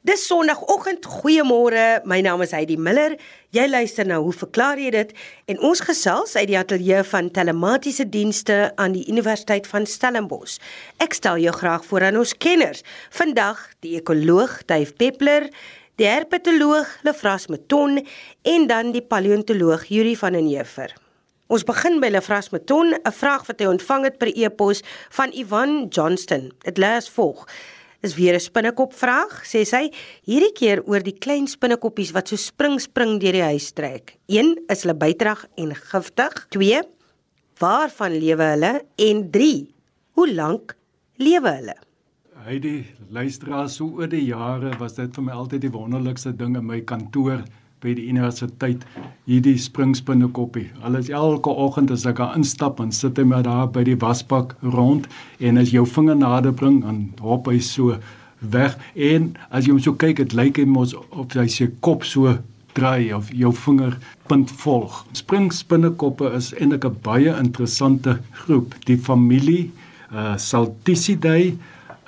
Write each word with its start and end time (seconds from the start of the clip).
Dis 0.00 0.22
Sondagoggend. 0.26 1.04
Goeiemôre. 1.04 2.00
My 2.08 2.22
naam 2.24 2.40
is 2.40 2.54
Heidi 2.56 2.78
Miller. 2.80 3.18
Jy 3.52 3.66
luister 3.68 4.06
nou, 4.08 4.22
hoe 4.24 4.32
verklaar 4.32 4.78
jy 4.80 4.88
dit? 4.94 5.10
En 5.52 5.58
ons 5.68 5.82
gesels 5.84 6.32
uit 6.38 6.46
die 6.48 6.56
ateljee 6.56 7.02
van 7.10 7.28
telematiese 7.28 8.06
dienste 8.08 8.70
aan 8.80 8.94
die 8.96 9.04
Universiteit 9.12 9.68
van 9.68 9.84
Stellenbosch. 9.84 10.56
Ek 11.04 11.12
stel 11.18 11.42
jou 11.44 11.52
graag 11.52 11.84
voor 11.84 12.06
aan 12.08 12.16
ons 12.16 12.32
kenners. 12.32 12.80
Vandag 13.12 13.60
die 13.84 13.98
ekoloog 13.98 14.62
Duif 14.72 14.94
Peppler, 14.96 15.50
die 16.00 16.08
herpetoloog 16.08 16.88
Lefras 17.04 17.50
Meton 17.52 18.00
en 18.48 18.64
dan 18.72 18.94
die 18.96 19.04
paleontoloog 19.04 19.84
Yuri 19.92 20.14
van 20.16 20.32
den 20.32 20.48
Heever. 20.48 20.96
Ons 21.52 21.66
begin 21.68 22.00
by 22.00 22.08
Lefras 22.08 22.48
Meton, 22.54 22.94
'n 22.94 23.12
vraag 23.12 23.44
wat 23.46 23.60
hy 23.60 23.66
ontvang 23.66 24.04
het 24.04 24.16
per 24.16 24.32
e-pos 24.32 24.80
van 25.10 25.28
Ivan 25.34 25.88
Johnston. 25.90 26.52
Dit 26.64 26.78
lees 26.78 27.08
volg: 27.08 27.44
is 28.02 28.16
weer 28.16 28.34
'n 28.34 28.40
spinnekop 28.40 28.92
vraag, 28.94 29.42
sê 29.44 29.64
sy, 29.64 29.90
hierdie 30.24 30.52
keer 30.54 30.82
oor 30.86 31.00
die 31.00 31.18
klein 31.18 31.46
spinnekoppies 31.46 32.12
wat 32.12 32.28
so 32.28 32.36
spring 32.36 32.80
spring 32.80 33.20
deur 33.20 33.32
die 33.32 33.42
huis 33.42 33.72
trek. 33.72 34.18
1 34.28 34.56
is 34.68 34.82
hulle 34.82 34.94
bydrag 34.94 35.46
en 35.56 35.74
giftig. 35.74 36.46
2 36.50 36.82
waarvan 37.60 38.12
lewe 38.16 38.42
hulle 38.42 38.72
en 38.96 39.30
3 39.30 39.68
hoe 40.16 40.34
lank 40.34 40.76
lewe 41.16 41.48
hulle? 41.48 41.76
Heidi, 42.40 42.86
luisteraar, 43.12 43.68
so 43.68 43.84
oor 44.00 44.08
die 44.08 44.24
jare 44.24 44.72
was 44.80 44.94
dit 44.96 45.12
vir 45.14 45.24
my 45.26 45.32
altyd 45.32 45.60
die 45.60 45.72
wonderlikste 45.74 46.32
ding 46.32 46.56
in 46.56 46.64
my 46.64 46.80
kantoor 46.80 47.44
by 47.80 47.94
die 47.96 48.08
universiteit 48.12 48.84
hierdie 49.28 49.56
springspinnekoppie. 49.58 50.68
Hulle 50.82 51.00
is 51.00 51.08
elke 51.08 51.50
oggend 51.50 51.90
as 51.94 52.06
ek 52.08 52.20
daar 52.20 52.36
instap 52.36 52.80
en 52.82 52.92
sit 52.92 53.18
hy 53.18 53.24
maar 53.24 53.46
daar 53.46 53.70
by 53.72 53.84
die 53.88 53.98
wasbak 54.00 54.56
rond 54.62 55.08
en 55.40 55.60
as 55.60 55.72
jou 55.72 55.86
vinger 55.88 56.18
nader 56.20 56.52
bring 56.52 56.82
dan 56.84 57.06
hop 57.24 57.48
hy 57.48 57.58
so 57.64 57.96
weg 58.40 58.76
en 58.94 59.32
as 59.50 59.66
jy 59.66 59.74
hom 59.74 59.82
so 59.82 59.96
kyk 60.00 60.20
dit 60.22 60.36
lyk 60.36 60.60
hy 60.60 60.66
mos 60.68 60.94
of 61.10 61.32
hy 61.36 61.48
sy 61.48 61.70
kop 61.84 62.04
so 62.08 62.36
draai 62.76 63.10
of 63.16 63.32
jou 63.34 63.50
vinger 63.64 63.96
punt 64.30 64.52
volg. 64.62 65.02
Springspinnekoppe 65.18 66.30
is 66.36 66.52
eintlik 66.54 66.84
'n 66.84 67.00
baie 67.02 67.32
interessante 67.38 68.20
groep. 68.44 68.74
Die 68.86 68.96
familie 68.96 69.70
uh 70.12 70.36
Salticidae 70.36 71.56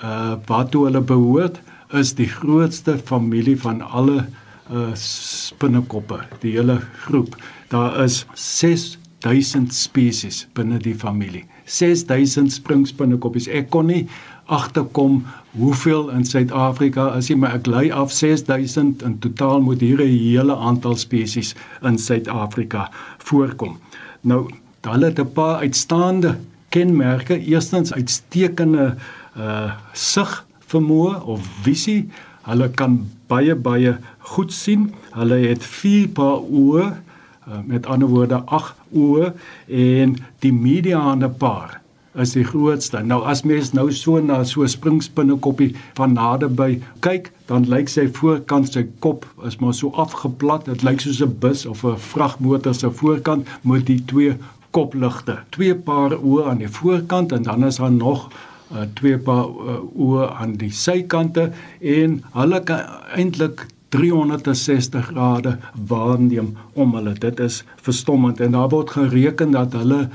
uh 0.02 0.36
wat 0.46 0.74
hulle 0.74 1.00
behoort 1.00 1.60
is 1.92 2.14
die 2.14 2.28
grootste 2.28 2.98
familie 2.98 3.56
van 3.56 3.82
alle 3.82 4.26
uh 4.72 4.94
spinnekoppe, 4.94 6.22
die 6.40 6.56
hele 6.56 6.80
groep. 7.04 7.36
Daar 7.68 8.04
is 8.04 8.26
6000 8.34 9.74
spesies 9.74 10.46
binne 10.52 10.78
die 10.78 10.94
familie. 10.94 11.44
6000 11.64 12.52
springspinnekoppies. 12.52 13.48
Ek 13.48 13.70
kon 13.70 13.86
nie 13.86 14.06
agterkom 14.52 15.22
hoeveel 15.56 16.08
in 16.10 16.24
Suid-Afrika 16.24 17.12
is 17.16 17.28
nie, 17.30 17.38
maar 17.40 17.54
ek 17.58 17.68
lei 17.70 17.90
af 17.92 18.12
6000 18.12 19.04
in 19.06 19.18
totaal 19.22 19.60
moet 19.60 19.80
hier 19.80 20.00
'n 20.00 20.08
hele 20.08 20.56
aantal 20.56 20.96
spesies 20.96 21.54
in 21.82 21.98
Suid-Afrika 21.98 22.90
voorkom. 23.18 23.78
Nou, 24.20 24.50
hulle 24.80 25.06
het 25.06 25.20
'n 25.20 25.32
paar 25.32 25.60
uitstaande 25.60 26.38
kenmerke. 26.68 27.38
Eerstens 27.38 27.92
uitstekende 27.92 28.96
uh 29.36 29.72
sig 29.92 30.44
vermoë 30.66 31.22
of 31.24 31.40
visie. 31.62 32.08
Hulle 32.46 32.68
kan 32.70 32.98
baie 33.30 33.54
baie 33.54 33.96
goed 34.34 34.52
sien. 34.52 34.90
Hulle 35.14 35.38
het 35.46 35.64
4 35.64 36.08
paar 36.16 36.42
oë, 36.42 36.88
uh, 36.88 37.60
met 37.66 37.86
ander 37.86 38.08
woorde 38.08 38.42
8 38.46 38.74
oë 38.92 39.32
en 39.68 40.16
die 40.44 40.52
mediane 40.52 41.28
paar 41.28 41.78
is 42.14 42.34
die 42.36 42.44
grootste. 42.44 43.00
Nou 43.08 43.22
as 43.28 43.42
mens 43.48 43.72
nou 43.72 43.86
so 43.96 44.20
na 44.20 44.42
so 44.44 44.66
springspinnekoppie 44.68 45.70
van 45.96 46.12
naderby 46.16 46.82
kyk, 47.04 47.30
dan 47.48 47.68
lyk 47.72 47.88
sy 47.88 48.08
voorkant 48.18 48.72
sy 48.72 48.84
kop 49.04 49.24
is 49.48 49.58
maar 49.62 49.76
so 49.76 49.92
afgeplat. 49.96 50.66
Dit 50.68 50.84
lyk 50.84 51.00
soos 51.00 51.22
'n 51.22 51.38
bus 51.40 51.66
of 51.66 51.84
'n 51.84 51.96
vragmotor 51.96 52.74
se 52.74 52.90
voorkant 52.90 53.48
met 53.62 53.86
die 53.86 54.02
twee 54.04 54.36
kopligte. 54.70 55.38
Twee 55.50 55.74
paar 55.74 56.12
oë 56.18 56.48
aan 56.50 56.58
die 56.58 56.68
voorkant 56.68 57.32
en 57.32 57.42
dan 57.42 57.64
is 57.64 57.76
daar 57.76 57.92
nog 57.92 58.28
uh, 58.72 58.86
twee 58.98 59.18
paar 59.18 59.46
uh, 59.48 59.78
oë 59.94 60.28
aan 60.40 60.56
die 60.60 60.72
sykante 60.72 61.50
en 61.80 62.20
hulle 62.34 62.60
kan 62.68 62.84
eintlik 63.16 63.66
360 63.92 65.10
grade 65.10 65.58
waarneem 65.88 66.54
om 66.72 66.94
hulle. 66.96 67.12
Dit 67.12 67.40
is 67.40 67.60
verstommend 67.84 68.40
en 68.40 68.56
daar 68.56 68.70
word 68.72 68.94
gereken 68.96 69.52
dat 69.52 69.76
hulle 69.76 70.06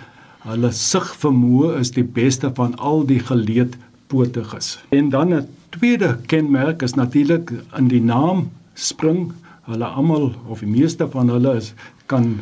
hulle 0.47 0.69
sigvermoë 0.71 1.73
is 1.81 1.91
die 1.91 2.05
beste 2.05 2.49
van 2.55 2.75
al 2.79 3.03
die 3.05 3.19
geleedpotiges. 3.19 4.77
En 4.95 5.09
dan 5.09 5.33
'n 5.33 5.47
tweede 5.69 6.17
kenmerk 6.25 6.81
is 6.81 6.93
natuurlik 6.93 7.51
in 7.77 7.87
die 7.87 8.01
naam 8.01 8.49
spring. 8.73 9.33
Hulle 9.65 9.85
almal 9.85 10.31
of 10.47 10.59
die 10.59 10.69
meeste 10.69 11.09
van 11.09 11.29
hulle 11.29 11.55
is 11.55 11.73
kan 12.05 12.39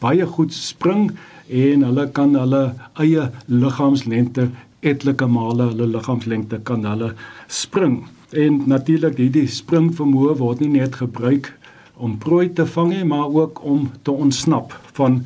baie 0.00 0.26
goed 0.26 0.52
spring 0.52 1.12
en 1.48 1.82
hulle 1.84 2.06
kan 2.16 2.34
hulle 2.34 2.62
eie 3.00 3.28
liggaamslengte 3.48 4.48
etlike 4.84 5.26
male 5.26 5.70
hulle 5.72 5.88
liggaamslengte 5.96 6.60
kan 6.64 6.84
hulle 6.84 7.12
spring. 7.48 8.04
En 8.32 8.62
natuurlik 8.68 9.18
hierdie 9.20 9.46
springvermoë 9.48 10.38
word 10.40 10.60
nie 10.60 10.72
net 10.80 10.96
gebruik 11.02 11.52
om 11.94 12.16
prooi 12.18 12.48
te 12.50 12.66
vang 12.66 12.90
nie, 12.90 13.04
maar 13.06 13.30
ook 13.30 13.62
om 13.64 13.90
te 14.02 14.10
ontsnap 14.10 14.74
van 14.96 15.22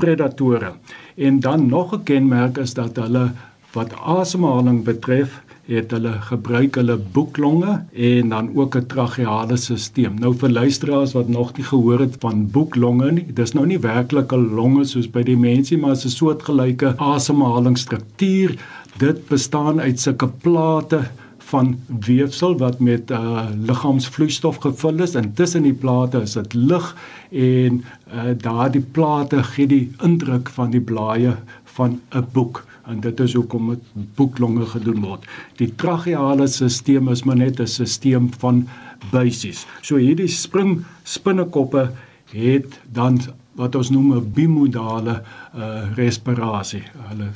predatore. 0.00 0.72
En 1.16 1.40
dan 1.40 1.68
nog 1.68 1.92
'n 1.94 2.02
kenmerk 2.04 2.58
is 2.58 2.74
dat 2.74 2.96
hulle 2.96 3.32
wat 3.72 3.92
asemhaling 3.92 4.84
betref, 4.84 5.42
het 5.66 5.90
hulle 5.90 6.12
gebruik 6.20 6.74
hulle 6.74 6.96
boeklonge 6.96 7.84
en 7.92 8.28
dan 8.28 8.50
ook 8.54 8.76
'n 8.76 8.86
tracheale 8.86 9.56
stelsel. 9.56 10.12
Nou 10.18 10.34
vir 10.34 10.50
luisteraars 10.50 11.12
wat 11.12 11.28
nog 11.28 11.56
nie 11.56 11.64
gehoor 11.64 12.00
het 12.00 12.16
van 12.18 12.50
boeklonge 12.50 13.12
nie, 13.12 13.26
dis 13.32 13.52
nou 13.52 13.66
nie 13.66 13.78
werklik 13.78 14.32
'n 14.32 14.54
longe 14.54 14.84
soos 14.84 15.10
by 15.10 15.22
die 15.22 15.36
mensie, 15.36 15.78
maar 15.78 15.96
'n 15.96 16.08
soortgelyke 16.08 16.94
asemhalingsstruktuur 16.96 18.56
Dit 18.96 19.26
bestaan 19.28 19.80
uit 19.80 20.00
sulke 20.00 20.28
plate 20.28 21.00
van 21.38 21.78
weefsel 21.86 22.56
wat 22.58 22.78
met 22.80 23.10
uh 23.10 23.44
liggaamsvloeistof 23.68 24.56
gevul 24.56 25.02
is 25.04 25.14
en 25.14 25.34
tussen 25.34 25.62
die 25.62 25.74
plate 25.74 26.20
is 26.20 26.32
dit 26.32 26.54
lug 26.54 26.96
en 27.30 27.84
uh 28.14 28.32
daardie 28.40 28.80
plate 28.80 29.42
gee 29.42 29.66
die 29.66 29.92
indruk 30.02 30.48
van 30.48 30.70
die 30.70 30.80
blaaie 30.80 31.36
van 31.76 32.00
'n 32.10 32.26
boek 32.32 32.64
en 32.86 33.00
dit 33.00 33.20
is 33.20 33.34
hoekom 33.34 33.68
dit 33.74 34.06
boeklonge 34.18 34.66
gedoen 34.66 35.00
word. 35.02 35.24
Die 35.58 35.72
tracheale 35.74 36.46
stelsel 36.46 37.10
is 37.10 37.24
maar 37.24 37.36
net 37.36 37.60
'n 37.60 37.66
stelsel 37.66 38.28
van 38.38 38.68
buisies. 39.10 39.66
So 39.82 39.96
hierdie 39.96 40.28
spring 40.28 40.84
spinnekoppe 41.04 41.90
het 42.32 42.80
dan 42.92 43.20
wat 43.56 43.74
ons 43.74 43.90
noem 43.90 44.12
'n 44.14 44.32
bimodale 44.34 45.22
uh 45.54 45.96
respirasie, 45.96 46.82
hulle 47.08 47.28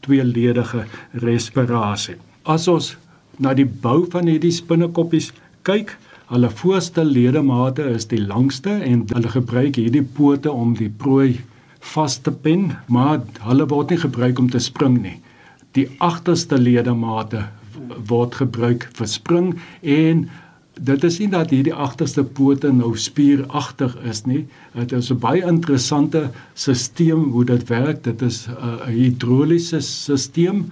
tweeledige 0.00 0.84
respirasie. 1.12 2.16
As 2.42 2.68
ons 2.68 2.96
na 3.38 3.54
die 3.54 3.66
bou 3.66 4.06
van 4.10 4.26
hierdie 4.26 4.52
spinnekoppies 4.52 5.32
kyk, 5.62 5.96
hulle 6.26 6.50
voorste 6.50 7.04
ledemate 7.04 7.82
is 7.82 8.06
die 8.06 8.20
langste 8.20 8.70
en 8.70 9.04
hulle 9.12 9.28
gebruik 9.28 9.76
hierdie 9.76 10.02
pote 10.02 10.52
om 10.52 10.74
die 10.74 10.88
prooi 10.88 11.40
vas 11.92 12.16
te 12.18 12.32
pen, 12.32 12.70
maar 12.88 13.20
hulle 13.44 13.66
word 13.70 13.92
nie 13.92 14.00
gebruik 14.00 14.38
om 14.38 14.48
te 14.50 14.62
spring 14.62 15.00
nie. 15.02 15.18
Die 15.76 15.88
agterste 15.98 16.58
ledemate 16.58 17.44
word 18.08 18.38
gebruik 18.40 18.88
vir 18.96 19.10
spring 19.10 19.52
en 19.82 20.24
dit 20.74 21.04
is 21.06 21.18
nie 21.20 21.28
dat 21.30 21.52
hierdie 21.54 21.74
agterste 21.74 22.24
pote 22.24 22.70
nou 22.74 22.94
spieragtig 22.98 23.94
is 24.10 24.24
nie. 24.26 24.44
Dit 24.74 24.92
is 24.92 25.10
'n 25.10 25.18
baie 25.18 25.42
interessante 25.42 26.30
stelsel 26.54 27.30
hoe 27.30 27.44
dit 27.44 27.68
werk. 27.68 28.02
Dit 28.02 28.22
is 28.22 28.48
'n 28.48 28.90
hidroliese 28.90 29.80
stelsel. 29.80 30.64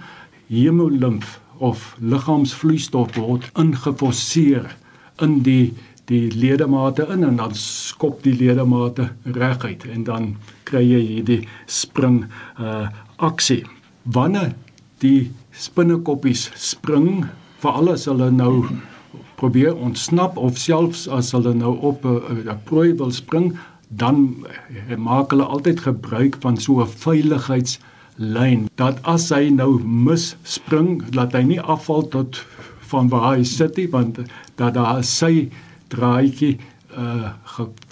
Hemolimf 0.47 1.39
of 1.57 1.95
liggaamsvloeistof 2.01 3.15
word 3.15 3.49
ingeforseer 3.55 4.75
in 5.21 5.41
die 5.43 5.73
die 6.11 6.31
ledemate 6.31 7.05
in 7.13 7.23
en 7.23 7.37
dan 7.39 7.55
skop 7.55 8.23
die 8.23 8.35
ledemate 8.35 9.09
reguit 9.23 9.85
en 9.87 10.03
dan 10.03 10.35
kry 10.67 10.83
jy 10.83 11.01
hierdie 11.07 11.41
spring 11.65 12.25
uh 12.59 12.87
aksie. 13.23 13.63
Wanneer 14.03 14.51
die 14.99 15.31
spinnekoppies 15.55 16.49
spring, 16.59 17.23
veral 17.63 17.93
as 17.93 18.07
hulle 18.09 18.31
nou 18.33 18.65
probeer 19.39 19.77
ontsnap 19.79 20.35
of 20.37 20.57
selfs 20.59 21.05
as 21.07 21.31
hulle 21.35 21.53
nou 21.55 21.77
op 21.79 22.05
'n 22.05 22.57
prooi 22.65 22.93
wil 22.99 23.11
spring, 23.11 23.53
dan 23.87 24.45
eh, 24.89 24.97
maak 24.97 25.31
hulle 25.31 25.45
altyd 25.45 25.79
gebruik 25.79 26.35
van 26.39 26.57
so 26.57 26.81
'n 26.81 26.87
veiligheidslyn 26.87 28.69
dat 28.75 28.99
as 29.03 29.29
hy 29.29 29.49
nou 29.49 29.79
mis 29.83 30.35
spring, 30.43 31.03
laat 31.15 31.33
hy 31.33 31.43
nie 31.43 31.61
afval 31.61 32.07
tot 32.07 32.45
van 32.91 33.09
waar 33.09 33.35
hy 33.35 33.43
sit 33.43 33.77
nie, 33.77 33.89
want 33.89 34.19
dat 34.55 34.73
daar 34.73 35.03
sy 35.03 35.49
draadjie 35.95 36.57
uh 36.97 37.33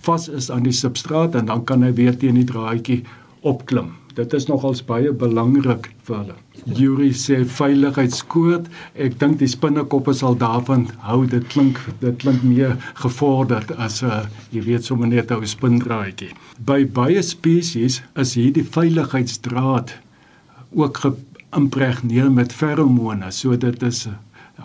vas 0.06 0.27
is 0.30 0.51
aan 0.53 0.63
die 0.65 0.77
substraat 0.77 1.36
en 1.36 1.45
dan 1.50 1.63
kan 1.65 1.83
hy 1.86 1.94
weer 1.98 2.18
teen 2.18 2.38
die 2.38 2.50
draadjie 2.53 3.01
opklim. 3.42 3.94
dit 4.15 4.33
is 4.33 4.48
nogals 4.50 4.81
baie 4.88 5.12
belangrik 5.15 5.89
vir 6.07 6.18
hulle. 6.18 6.36
Yuri 6.77 7.09
sê 7.18 7.42
veiligheidskoord. 7.57 8.68
Ek 9.06 9.18
dink 9.21 9.39
die 9.39 9.50
spinnekoppe 9.50 10.13
sal 10.18 10.36
daarvan 10.39 10.88
hou. 11.06 11.24
Dit 11.30 11.48
klink 11.53 11.80
dit 12.03 12.18
klink 12.21 12.44
meer 12.45 12.75
gevorderd 13.01 13.71
as 13.77 14.01
'n 14.04 14.12
uh, 14.12 14.25
jy 14.51 14.62
weet 14.68 14.86
sommer 14.86 15.07
net 15.07 15.31
'n 15.31 15.47
spindraadjie. 15.47 16.31
By 16.59 16.86
baie 16.86 17.21
spesies 17.21 18.01
is 18.15 18.36
hierdie 18.36 18.68
veiligheidsdraad 18.77 19.95
ook 20.75 20.97
geïmpregneer 21.06 22.31
met 22.31 22.54
feromone. 22.54 23.31
So 23.31 23.56
dit 23.57 23.83
is 23.83 24.07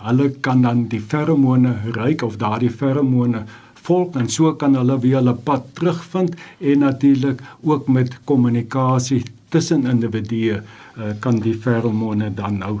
hulle 0.05 0.29
kan 0.41 0.61
dan 0.61 0.87
die 0.91 1.01
feromone 1.01 1.73
ruik 1.95 2.23
of 2.23 2.37
daardie 2.37 2.71
feromone 2.71 3.45
volg 3.87 4.15
en 4.19 4.29
so 4.29 4.53
kan 4.59 4.75
hulle 4.75 4.99
weer 5.03 5.19
hulle 5.19 5.33
pad 5.47 5.67
terugvind 5.79 6.35
en 6.59 6.83
natuurlik 6.85 7.41
ook 7.63 7.87
met 7.87 8.17
kommunikasie 8.29 9.23
tussen 9.49 9.87
individue 9.87 10.59
uh, 10.59 11.13
kan 11.19 11.39
die 11.43 11.55
feromone 11.55 12.33
dan 12.33 12.57
nou 12.57 12.79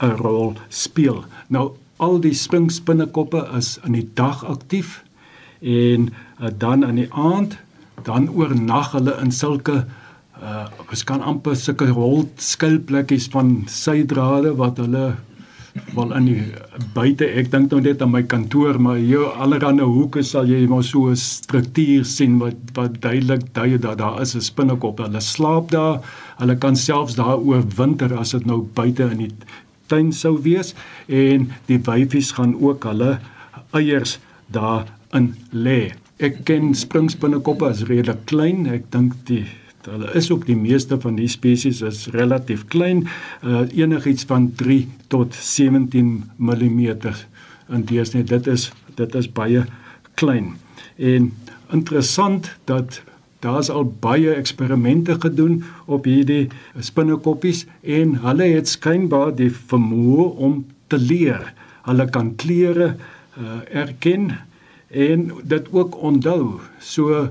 'n 0.00 0.16
rol 0.16 0.54
speel. 0.68 1.24
Nou 1.48 1.70
al 1.96 2.20
die 2.20 2.34
springspinnekoppe 2.34 3.48
is 3.56 3.78
in 3.84 3.92
die 3.92 4.08
dag 4.14 4.44
aktief 4.44 5.04
en 5.60 6.08
uh, 6.40 6.48
dan 6.58 6.84
aan 6.84 6.94
die 6.94 7.12
aand 7.12 7.56
dan 8.02 8.30
oornag 8.30 8.92
hulle 8.92 9.18
in 9.20 9.32
sulke 9.32 9.84
uh 10.42 10.66
ons 10.90 11.04
kan 11.04 11.20
amper 11.20 11.56
sulke 11.56 11.86
rol 11.86 12.24
skilplekkies 12.36 13.28
van 13.28 13.50
sydrade 13.68 14.54
wat 14.56 14.78
hulle 14.80 15.14
wel 15.94 16.12
in 16.16 16.26
die 16.26 16.44
buite 16.94 17.26
ek 17.40 17.50
dink 17.52 17.70
nou 17.70 17.80
net 17.82 18.02
aan 18.02 18.12
my 18.12 18.22
kantoor 18.30 18.78
maar 18.82 18.98
hier 18.98 19.26
allerhande 19.42 19.86
hoeke 19.86 20.22
sal 20.26 20.48
jy 20.50 20.66
maar 20.70 20.84
so 20.86 21.10
'n 21.10 21.16
struktuur 21.16 22.04
sien 22.04 22.38
wat 22.38 22.56
wat 22.74 23.00
duidelik 23.00 23.52
dui 23.54 23.78
dat 23.78 23.98
daar 23.98 24.20
is 24.20 24.34
'n 24.34 24.40
spinnekop. 24.40 24.98
Hulle 24.98 25.20
slaap 25.20 25.70
daar 25.70 26.00
hulle 26.38 26.56
kan 26.56 26.76
selfs 26.76 27.14
daar 27.14 27.38
oorwinter 27.38 28.16
as 28.18 28.30
dit 28.30 28.46
nou 28.46 28.66
buite 28.74 29.10
in 29.10 29.18
die 29.18 29.32
tuin 29.86 30.12
sou 30.12 30.38
wees 30.42 30.74
en 31.08 31.50
die 31.66 31.78
wyfies 31.78 32.32
gaan 32.32 32.54
ook 32.60 32.84
hulle 32.84 33.18
eiers 33.72 34.18
daar 34.46 34.86
in 35.12 35.34
lê. 35.52 35.92
Ek 36.18 36.44
ken 36.44 36.74
springspinnekoppe 36.74 37.66
as 37.66 37.82
redelik 37.82 38.26
klein 38.26 38.66
ek 38.66 38.90
dink 38.90 39.14
die 39.24 39.46
Hulle 39.88 40.10
is 40.14 40.30
ook 40.30 40.44
die 40.46 40.56
meeste 40.56 40.98
van 41.00 41.16
die 41.16 41.28
spesies 41.28 41.80
is 41.80 42.06
relatief 42.12 42.66
klein, 42.68 43.06
uh, 43.44 43.62
enigiets 43.72 44.26
van 44.28 44.50
3 44.60 44.82
tot 45.08 45.34
17 45.34 46.10
mm 46.36 46.80
in 47.70 47.84
deursnit. 47.88 48.28
Dit 48.28 48.46
is 48.46 48.70
dit 48.94 49.14
is 49.14 49.30
baie 49.32 49.64
klein. 50.20 50.56
En 50.96 51.30
interessant 51.72 52.50
dat 52.68 53.00
daar's 53.40 53.70
al 53.70 53.86
baie 54.00 54.34
eksperimente 54.34 55.16
gedoen 55.20 55.62
op 55.86 56.04
hierdie 56.04 56.50
spinnekoppies 56.76 57.64
en 57.80 58.18
hulle 58.24 58.50
het 58.52 58.68
skynbaar 58.68 59.32
die 59.38 59.50
vermoë 59.50 60.26
om 60.36 60.64
te 60.92 60.98
leer. 61.00 61.52
Hulle 61.88 62.08
kan 62.12 62.34
kleure 62.36 62.96
uh, 62.96 63.60
erken 63.72 64.34
en 64.90 65.30
dit 65.42 65.72
ook 65.72 65.96
onthou. 66.02 66.58
So 66.78 67.30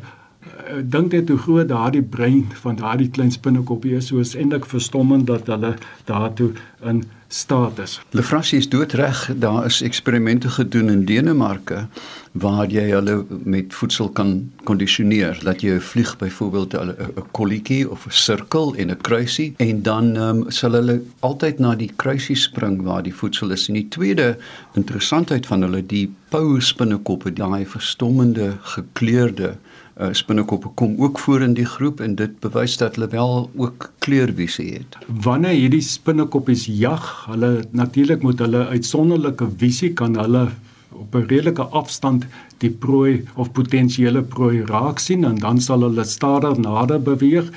dink 0.83 1.11
net 1.11 1.29
hoe 1.29 1.37
groot 1.37 1.67
daardie 1.67 2.03
brein 2.03 2.45
van 2.61 2.75
daardie 2.75 3.09
klein 3.09 3.31
spinnekoppie 3.31 3.95
is, 3.95 4.07
so 4.07 4.19
is 4.23 4.35
eintlik 4.35 4.65
verstommend 4.65 5.27
dat 5.27 5.47
hulle 5.47 5.73
daartoe 6.05 6.51
in 6.83 7.03
staat 7.27 7.79
is. 7.79 7.99
Lefrasie 8.11 8.57
is 8.57 8.69
doodreg, 8.69 9.29
daar 9.35 9.65
is 9.65 9.81
eksperimente 9.81 10.49
gedoen 10.49 10.89
in 10.89 11.05
Denemarke 11.05 11.87
waar 12.31 12.69
jy 12.69 12.89
hulle 12.91 13.25
met 13.43 13.73
voedsel 13.73 14.09
kan 14.09 14.51
kondisioneer 14.63 15.39
dat 15.43 15.61
jy 15.61 15.73
'n 15.75 15.81
vlieg 15.81 16.17
byvoorbeeld 16.17 16.73
'n 16.73 16.95
kolletjie 17.31 17.89
of 17.89 18.05
'n 18.05 18.11
sirkel 18.11 18.75
en 18.75 18.91
'n 18.91 19.01
kruisie 19.01 19.53
en 19.57 19.81
dan 19.81 20.15
um, 20.15 20.45
sal 20.51 20.71
hulle 20.71 21.01
altyd 21.19 21.59
na 21.59 21.75
die 21.75 21.91
kruisie 21.95 22.35
spring 22.35 22.81
waar 22.81 23.03
die 23.03 23.13
voedsel 23.13 23.51
is. 23.51 23.67
En 23.67 23.73
die 23.73 23.87
tweede 23.87 24.37
interessantheid 24.73 25.45
van 25.45 25.61
hulle 25.61 25.85
die 25.85 26.11
pou 26.29 26.61
spinnekoppe, 26.61 27.33
daai 27.33 27.65
verstommende 27.65 28.57
gekleurde 28.61 29.55
uh, 29.99 30.07
spinnekoppe 30.11 30.69
kom 30.75 30.95
ook 30.97 31.19
voor 31.19 31.41
in 31.41 31.53
die 31.53 31.65
groep 31.65 31.99
en 31.99 32.15
dit 32.15 32.39
bewys 32.39 32.77
dat 32.77 32.95
hulle 32.95 33.07
wel 33.07 33.49
ook 33.55 33.91
kleurvisie 33.99 34.73
het. 34.73 34.97
Wanneer 35.07 35.57
hierdie 35.57 35.81
spinnekoppies 35.81 36.65
jag, 36.65 37.25
hulle 37.27 37.63
natuurlik 37.71 38.21
moet 38.21 38.39
hulle 38.39 38.67
uitsonderlike 38.67 39.49
visie 39.57 39.93
kan 39.93 40.15
hulle 40.19 40.49
op 40.91 41.15
'n 41.15 41.27
redelike 41.27 41.63
afstand 41.63 42.25
die 42.57 42.69
prooi 42.69 43.23
of 43.35 43.51
potensiële 43.51 44.21
prooi 44.21 44.63
raak 44.65 44.99
sien 44.99 45.23
en 45.23 45.35
dan 45.35 45.61
sal 45.61 45.81
hulle 45.81 46.03
stadig 46.03 46.57
nader 46.57 47.01
beweeg 47.01 47.51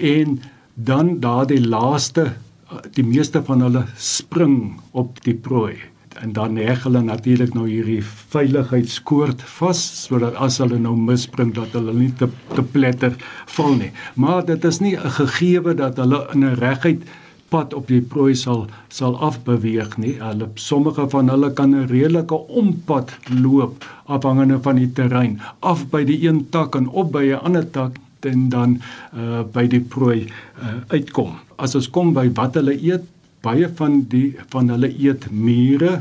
en 0.00 0.40
dan 0.74 1.20
daardie 1.20 1.66
laaste 1.66 2.32
die 2.92 3.04
meeste 3.04 3.42
van 3.42 3.60
hulle 3.60 3.84
spring 3.96 4.80
op 4.90 5.20
die 5.24 5.34
prooi 5.34 5.76
en 6.22 6.32
dan 6.32 6.56
heg 6.56 6.84
hulle 6.86 7.02
natuurlik 7.02 7.54
nou 7.54 7.66
hierdie 7.68 8.02
veiligheidskoord 8.34 9.42
vas 9.56 9.80
sodat 10.04 10.36
as 10.46 10.58
hulle 10.62 10.78
nou 10.78 10.94
misspring 10.98 11.52
dat 11.56 11.74
hulle 11.76 11.94
nie 11.96 12.12
te, 12.18 12.28
te 12.54 12.62
pletter 12.62 13.16
val 13.56 13.74
nie. 13.80 13.90
Maar 14.14 14.44
dit 14.46 14.64
is 14.64 14.80
nie 14.80 14.96
'n 14.96 15.10
gegeewe 15.18 15.74
dat 15.74 15.96
hulle 15.96 16.26
in 16.32 16.44
'n 16.44 16.54
reguit 16.54 17.02
pad 17.54 17.74
op 17.78 17.86
die 17.90 18.02
prooi 18.02 18.34
sal 18.34 18.64
sal 18.90 19.14
afbeweeg 19.22 19.96
nie. 20.02 20.16
Hulle 20.18 20.50
sommige 20.58 21.06
van 21.12 21.30
hulle 21.30 21.52
kan 21.60 21.74
'n 21.74 21.86
redelike 21.86 22.38
ompad 22.60 23.14
loop 23.42 23.84
afhangende 24.06 24.58
van 24.62 24.76
die 24.82 24.92
terrein, 24.92 25.40
af 25.60 25.86
by 25.90 26.02
die 26.04 26.20
een 26.26 26.48
tak 26.50 26.74
en 26.74 26.88
op 26.88 27.12
by 27.12 27.24
'n 27.30 27.44
ander 27.46 27.70
tak 27.70 27.92
en 28.20 28.48
dan 28.48 28.80
uh 29.14 29.42
by 29.52 29.66
die 29.66 29.80
prooi 29.80 30.26
uh 30.62 30.78
uitkom. 30.88 31.36
As 31.56 31.74
ons 31.74 31.90
kom 31.90 32.12
by 32.12 32.30
wat 32.34 32.54
hulle 32.54 32.74
eet, 32.74 33.04
baie 33.42 33.68
van 33.78 34.02
die 34.08 34.34
van 34.48 34.68
hulle 34.68 34.90
eet 34.98 35.30
mure 35.30 36.00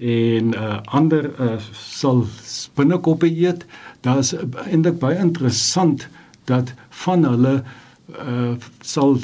en 0.00 0.54
uh, 0.54 0.78
ander 0.96 1.26
uh, 1.40 1.58
sal 1.72 2.24
spinnekoppe 2.44 3.28
eet. 3.28 3.66
Daar 4.00 4.18
is 4.18 4.32
eintlik 4.70 4.98
baie 4.98 5.18
interessant 5.18 6.08
dat 6.48 6.72
van 7.04 7.24
hulle 7.24 7.62
uh, 8.08 8.54
sal 8.80 9.18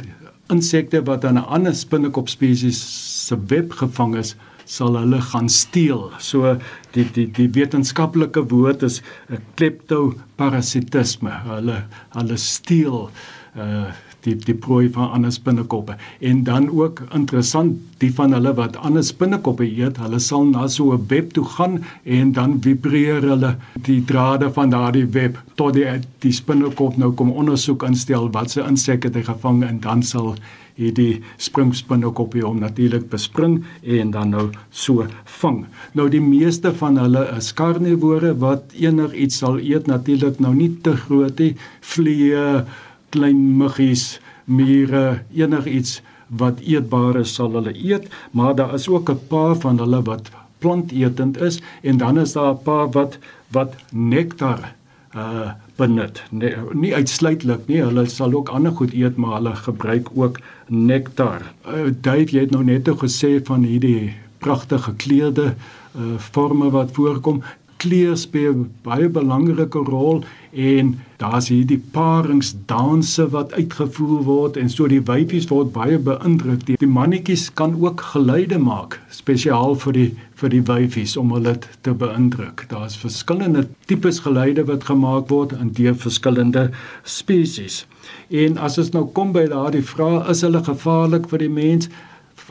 insekte 0.53 1.03
wat 1.07 1.25
aan 1.25 1.39
'n 1.39 1.49
ander 1.57 1.75
spinnekop 1.75 2.29
spesies 2.29 2.81
se 3.27 3.37
web 3.49 3.73
gevang 3.73 4.17
is, 4.17 4.37
sal 4.65 4.97
hulle 4.97 5.21
gaan 5.21 5.49
steel. 5.49 6.11
So 6.19 6.59
die 6.91 7.07
die 7.13 7.27
die 7.31 7.49
wetenskaplike 7.51 8.49
woord 8.51 8.83
is 8.83 9.03
'n 9.31 9.43
kleptoparasitisme. 9.55 11.31
Hulle 11.31 11.85
hulle 12.11 12.37
steel 12.37 13.11
uh 13.57 13.91
die 14.27 14.37
die 14.47 14.57
prooi 14.67 14.89
van 14.97 15.13
ander 15.17 15.33
spinnekoppe 15.35 15.97
en 16.31 16.43
dan 16.49 16.69
ook 16.71 17.03
interessant 17.15 17.79
die 18.03 18.13
van 18.19 18.35
hulle 18.37 18.53
wat 18.59 18.77
ander 18.89 19.05
spinnekoppe 19.07 19.67
eet 19.67 20.01
hulle 20.03 20.21
sal 20.21 20.45
na 20.51 20.67
so 20.77 20.93
'n 20.93 21.07
web 21.09 21.33
toe 21.33 21.47
gaan 21.57 21.81
en 22.05 22.33
dan 22.33 22.59
vibreer 22.61 23.23
hulle 23.31 23.57
die 23.89 24.03
drade 24.05 24.53
van 24.59 24.71
daardie 24.71 25.07
web 25.19 25.41
tot 25.55 25.75
die 25.75 25.87
die 26.21 26.33
spinnekop 26.33 26.97
nou 26.97 27.13
kom 27.13 27.31
ondersoek 27.31 27.83
instel 27.83 28.31
wat 28.31 28.51
se 28.51 28.61
insekte 28.61 29.11
het 29.15 29.27
gevang 29.27 29.65
en 29.65 29.81
dan 29.81 30.03
sal 30.03 30.35
hierdie 30.77 31.23
springspinnekoppie 31.41 32.45
hom 32.45 32.61
natuurlik 32.61 33.09
bespring 33.13 33.63
en 33.83 34.13
dan 34.15 34.35
nou 34.35 34.47
so 34.71 35.07
vang. 35.41 35.63
Nou 35.97 36.09
die 36.13 36.21
meeste 36.21 36.73
van 36.77 37.01
hulle 37.01 37.25
is 37.37 37.53
karnivore 37.57 38.35
wat 38.43 38.77
enigiets 38.77 39.41
sal 39.43 39.59
eet 39.61 39.89
natuurlik 39.91 40.41
nou 40.41 40.53
nie 40.57 40.73
te 40.85 40.97
groot 41.07 41.41
nie 41.41 41.55
vliee 41.95 42.65
klein 43.09 43.57
muggies, 43.57 44.21
mure, 44.45 45.23
enigiets 45.35 46.01
wat 46.27 46.61
eetbaar 46.61 47.21
is 47.23 47.35
sal 47.35 47.53
hulle 47.55 47.75
eet, 47.75 48.09
maar 48.31 48.55
daar 48.55 48.75
is 48.75 48.89
ook 48.89 49.11
'n 49.11 49.27
paar 49.29 49.57
van 49.57 49.79
hulle 49.79 50.03
wat 50.03 50.31
planteetend 50.59 51.41
is 51.41 51.61
en 51.83 51.97
dan 51.97 52.19
is 52.19 52.33
daar 52.33 52.53
'n 52.53 52.63
paar 52.63 52.91
wat 52.91 53.19
wat 53.51 53.75
nektar 53.93 54.75
uh 55.17 55.51
benut. 55.77 56.23
Nee, 56.31 56.55
nie 56.73 56.95
uitsluitlik 56.95 57.67
nie, 57.67 57.83
hulle 57.83 58.07
sal 58.09 58.33
ook 58.33 58.49
ander 58.49 58.73
goed 58.73 58.93
eet, 58.93 59.17
maar 59.17 59.35
hulle 59.35 59.57
gebruik 59.57 60.09
ook 60.15 60.39
nektar. 60.67 61.53
Uh, 61.69 61.93
Dave, 62.01 62.33
jy 62.33 62.41
het 62.41 62.51
nou 62.51 62.65
net 62.65 62.89
gesê 62.89 63.45
van 63.45 63.63
hierdie 63.63 64.15
pragtige 64.39 64.83
gekleurde 64.83 65.55
uh 65.97 66.17
forme 66.19 66.71
wat 66.71 66.91
voorkom 66.93 67.43
kleur 67.83 68.17
speel 68.17 68.67
baie 68.87 69.09
belangrike 69.13 69.83
rol 69.89 70.23
en 70.53 70.95
daar's 71.21 71.49
hierdie 71.53 71.81
paringsdanse 71.93 73.27
wat 73.33 73.53
uitgevoer 73.57 74.23
word 74.25 74.57
en 74.61 74.71
so 74.73 74.89
die 74.89 75.03
wyfies 75.09 75.49
word 75.53 75.73
baie 75.75 75.99
beïndruk. 75.99 76.65
Die, 76.69 76.77
die 76.81 76.89
mannetjies 76.89 77.49
kan 77.59 77.77
ook 77.81 78.05
geluide 78.13 78.59
maak 78.63 78.99
spesiaal 79.13 79.77
vir 79.85 79.99
die 79.99 80.09
vir 80.37 80.53
die 80.53 80.63
wyfies 80.69 81.15
om 81.17 81.31
hulle 81.33 81.55
te 81.85 81.95
beïndruk. 81.97 82.67
Daar's 82.69 82.97
verskillende 83.01 83.65
tipes 83.89 84.21
geluide 84.25 84.67
wat 84.69 84.85
gemaak 84.85 85.31
word 85.33 85.55
in 85.57 85.71
die 85.77 85.89
verskillende 85.97 86.69
spesies. 87.09 87.85
En 88.29 88.61
as 88.61 88.77
ons 88.79 88.93
nou 88.93 89.07
kom 89.17 89.33
by 89.33 89.47
daardie 89.49 89.85
vraag, 89.85 90.29
is 90.29 90.45
hulle 90.45 90.61
gevaarlik 90.65 91.31
vir 91.33 91.47
die 91.47 91.53
mens? 91.53 91.89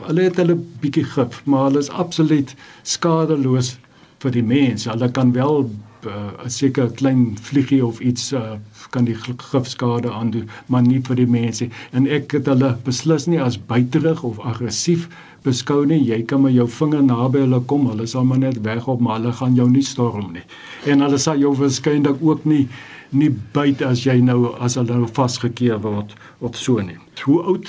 Hulle 0.02 0.26
het 0.26 0.40
hulle 0.42 0.58
bietjie 0.82 1.06
gif, 1.14 1.38
maar 1.46 1.68
hulle 1.68 1.84
is 1.86 1.94
absoluut 1.94 2.56
skadeloos 2.82 3.76
vir 4.24 4.30
die 4.30 4.42
mens. 4.42 4.86
Hulle 4.88 5.10
kan 5.10 5.32
wel 5.32 5.62
'n 6.06 6.08
uh, 6.08 6.46
seker 6.46 6.90
klein 6.90 7.36
vliegie 7.42 7.84
of 7.84 8.00
iets 8.00 8.32
uh, 8.32 8.56
kan 8.90 9.04
die 9.04 9.16
gifskade 9.36 10.12
aandoen, 10.12 10.48
maar 10.66 10.82
nie 10.82 11.00
vir 11.02 11.16
die 11.16 11.26
mense. 11.26 11.68
En 11.92 12.06
ek 12.06 12.32
het 12.32 12.46
hulle 12.46 12.76
beslis 12.84 13.26
nie 13.26 13.40
as 13.42 13.58
buiterig 13.58 14.22
of 14.22 14.38
aggressief 14.38 15.08
beskou 15.42 15.84
nie. 15.86 16.00
Jy 16.04 16.22
kan 16.22 16.42
met 16.42 16.54
jou 16.54 16.68
vinger 16.68 17.02
naby 17.02 17.44
hulle 17.44 17.60
kom, 17.70 17.88
hulle 17.90 18.06
sal 18.06 18.24
maar 18.24 18.38
net 18.38 18.60
wegop, 18.62 19.00
maar 19.00 19.20
hulle 19.20 19.32
gaan 19.32 19.56
jou 19.58 19.68
nie 19.70 19.82
storm 19.82 20.32
nie. 20.32 20.44
En 20.86 21.00
hulle 21.00 21.18
sal 21.18 21.38
jou 21.42 21.54
waarskynlik 21.56 22.22
ook 22.22 22.44
nie 22.44 22.66
nie 23.14 23.30
byt 23.54 23.82
as 23.86 24.02
jy 24.02 24.16
nou 24.20 24.50
as 24.60 24.74
hulle 24.74 24.96
nou 24.98 25.06
vasgekeer 25.14 25.78
word 25.84 26.14
of 26.42 26.56
so 26.58 26.82
nie. 26.82 26.98
Hoe 27.22 27.38
oud 27.52 27.68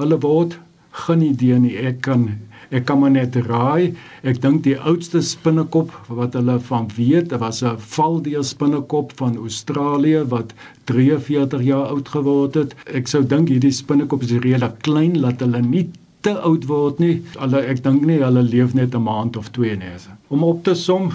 hulle 0.00 0.16
word, 0.22 0.56
geen 1.04 1.22
idee 1.22 1.58
nie. 1.60 1.76
Ek 1.76 2.00
kan 2.06 2.30
ek 2.70 2.84
kan 2.88 3.00
maar 3.00 3.10
net 3.10 3.36
raai. 3.46 3.94
Ek 4.22 4.40
dink 4.42 4.62
die 4.64 4.76
oudste 4.78 5.22
spinnekop 5.22 5.92
wat 6.08 6.34
hulle 6.38 6.58
van 6.68 6.88
weet, 6.96 7.32
was 7.42 7.62
'n 7.62 7.78
valdeur 7.78 8.44
spinnekop 8.44 9.12
van 9.16 9.36
Australië 9.36 10.24
wat 10.28 10.54
43 10.84 11.62
jaar 11.62 11.86
oud 11.94 12.08
geword 12.08 12.54
het. 12.54 12.74
Ek 12.86 13.08
sou 13.08 13.22
dink 13.26 13.48
hierdie 13.48 13.72
spinnekop 13.72 14.22
is 14.22 14.32
redelik 14.32 14.82
klein 14.82 15.20
laat 15.20 15.40
hulle 15.40 15.62
nie 15.62 15.90
te 16.20 16.34
oud 16.40 16.66
word 16.66 16.98
nie. 16.98 17.22
Hulle 17.38 17.62
ek 17.66 17.82
dink 17.82 18.04
nie 18.06 18.20
hulle 18.22 18.42
leef 18.42 18.74
net 18.74 18.94
'n 18.94 19.02
maand 19.02 19.36
of 19.36 19.50
twee 19.50 19.76
nie. 19.76 19.96
Om 20.28 20.44
op 20.44 20.64
te 20.64 20.74
som, 20.74 21.12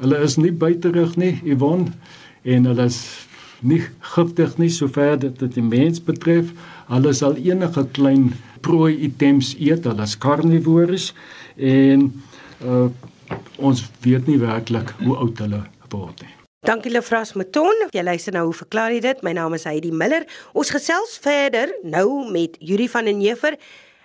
hulle 0.00 0.22
is 0.22 0.36
nie 0.36 0.52
buiterig 0.52 1.16
nie, 1.16 1.40
Yvonne, 1.44 1.92
en 2.44 2.64
hulle 2.64 2.84
is 2.84 3.26
nie 3.62 3.82
giftig 4.14 4.58
nie 4.58 4.70
sover 4.70 5.18
dit 5.18 5.54
die 5.54 5.62
mens 5.62 6.00
betref. 6.00 6.52
Hulle 6.88 7.12
sal 7.12 7.36
enige 7.36 7.84
klein 7.92 8.32
prooi 8.62 8.94
items 9.06 9.54
eet, 9.58 9.86
hulle 9.88 10.06
is 10.06 10.18
karnivores 10.18 11.10
en 11.56 12.06
uh, 12.64 12.86
ons 13.58 13.82
weet 14.04 14.28
nie 14.30 14.38
werklik 14.40 14.94
hoe 15.02 15.16
oud 15.16 15.42
hulle 15.44 15.62
word 15.92 16.22
nie. 16.24 16.32
Dankie 16.62 16.92
Lefras 16.94 17.32
Maton. 17.34 17.88
Jy 17.90 18.04
luister 18.06 18.34
nou 18.36 18.44
hoe 18.46 18.54
verklaar 18.54 18.94
jy 18.94 19.00
dit? 19.02 19.22
My 19.26 19.32
naam 19.34 19.56
is 19.56 19.66
Heidi 19.66 19.90
Miller. 19.90 20.22
Ons 20.54 20.70
gesels 20.70 21.16
verder 21.22 21.72
nou 21.82 22.30
met 22.30 22.54
Yuri 22.62 22.86
van 22.92 23.10
den 23.10 23.18
Heever. 23.18 23.58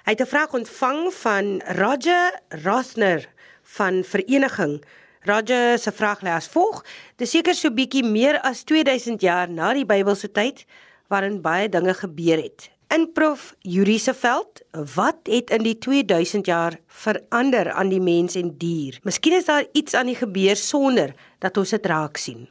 Hy 0.08 0.16
het 0.16 0.22
'n 0.22 0.32
vraag 0.32 0.54
ontvang 0.54 1.14
van 1.14 1.62
Roger 1.78 2.42
Rothner 2.64 3.30
van 3.78 4.04
Vereniging. 4.04 4.82
Roger 5.24 5.78
se 5.78 5.92
vraag 5.92 6.22
lê 6.22 6.32
as 6.34 6.48
volg: 6.48 6.84
"Dis 7.18 7.30
seker 7.30 7.54
so 7.54 7.70
bietjie 7.70 8.04
meer 8.04 8.40
as 8.42 8.64
2000 8.64 9.22
jaar 9.22 9.50
na 9.50 9.74
die 9.74 9.86
Bybelse 9.86 10.32
tyd 10.32 10.66
waarin 11.08 11.42
baie 11.42 11.70
dinge 11.70 11.94
gebeur 11.94 12.42
het. 12.42 12.70
In 12.88 13.10
Prof 13.12 13.56
Yuri 13.62 13.98
se 14.00 14.14
veld, 14.14 14.62
wat 14.96 15.18
het 15.24 15.50
in 15.50 15.64
die 15.64 15.78
2000 15.78 16.46
jaar 16.46 16.78
verander 16.88 17.72
aan 17.72 17.90
die 17.92 18.00
mens 18.00 18.36
en 18.40 18.54
dier? 18.58 19.00
Miskien 19.04 19.34
is 19.36 19.46
daar 19.46 19.66
iets 19.76 19.94
aan 19.94 20.08
die 20.08 20.16
gebeur 20.16 20.56
sonder 20.56 21.12
dat 21.44 21.58
ons 21.58 21.76
dit 21.76 21.86
raak 21.86 22.18
sien. 22.18 22.46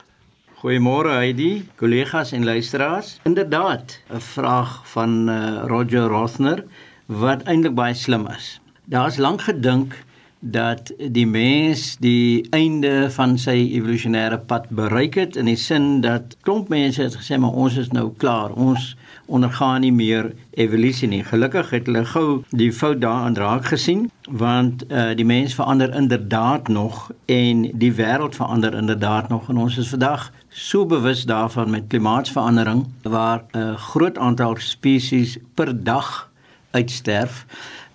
Goeiemôre 0.60 1.14
Heidi, 1.16 1.64
kollegas 1.80 2.34
en 2.36 2.44
luisteraars. 2.44 3.16
Inderdaad, 3.24 4.00
'n 4.12 4.20
vraag 4.20 4.88
van 4.88 5.28
uh, 5.28 5.64
Roger 5.64 6.04
Rothner 6.12 6.64
wat 7.06 7.42
eintlik 7.42 7.74
baie 7.74 7.94
slim 7.94 8.26
is. 8.26 8.60
Daar's 8.84 9.16
lank 9.16 9.40
gedink 9.40 10.04
dat 10.40 10.92
die 10.98 11.26
mens 11.26 11.96
die 11.96 12.46
einde 12.50 13.10
van 13.10 13.38
sy 13.38 13.56
evolusionêre 13.72 14.38
pad 14.38 14.68
bereik 14.68 15.14
het 15.14 15.36
in 15.36 15.48
die 15.48 15.56
sin 15.56 16.00
dat 16.00 16.36
klomp 16.40 16.68
mense 16.68 17.02
het 17.02 17.16
gesê 17.16 17.38
maar 17.38 17.56
ons 17.56 17.76
is 17.76 17.90
nou 17.90 18.12
klaar. 18.16 18.52
Ons 18.52 18.96
ondergaan 19.26 19.80
nie 19.80 19.92
meer 19.92 20.32
evolusie 20.50 21.08
nie. 21.08 21.22
Gelukkig 21.24 21.70
het 21.70 21.86
hulle 21.86 22.04
gou 22.04 22.42
die 22.50 22.72
fout 22.72 23.00
daarin 23.00 23.36
raak 23.36 23.64
gesien 23.72 24.10
want 24.30 24.84
uh, 24.90 25.14
die 25.14 25.24
mens 25.24 25.54
verander 25.54 25.94
inderdaad 25.94 26.68
nog 26.68 27.10
en 27.26 27.62
die 27.78 27.92
wêreld 27.94 28.34
verander 28.34 28.74
inderdaad 28.74 29.28
nog 29.28 29.48
en 29.48 29.56
ons 29.56 29.78
is 29.78 29.88
vandag 29.88 30.30
so 30.48 30.86
bewus 30.86 31.24
daarvan 31.24 31.70
met 31.70 31.86
klimaatsverandering 31.88 32.86
waar 33.02 33.42
'n 33.52 33.58
uh, 33.58 33.76
groot 33.76 34.18
aantal 34.18 34.56
spesies 34.58 35.38
per 35.54 35.84
dag 35.84 36.30
uitsterf 36.70 37.46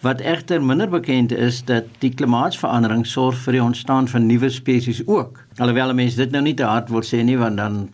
wat 0.02 0.20
egter 0.20 0.64
minder 0.64 0.90
bekend 0.90 1.32
is 1.32 1.64
dat 1.66 1.84
die 2.00 2.14
klimaatsverandering 2.14 3.06
sorg 3.08 3.38
vir 3.46 3.52
die 3.52 3.64
ontstaan 3.64 4.08
van 4.08 4.26
nuwe 4.26 4.50
spesies 4.50 5.02
ook. 5.06 5.44
Alhoewel 5.58 5.94
mense 5.94 6.18
dit 6.18 6.32
nou 6.32 6.42
nie 6.42 6.54
te 6.58 6.66
hard 6.66 6.90
wil 6.90 7.06
sê 7.06 7.22
nie 7.24 7.38
want 7.38 7.58
dan 7.58 7.90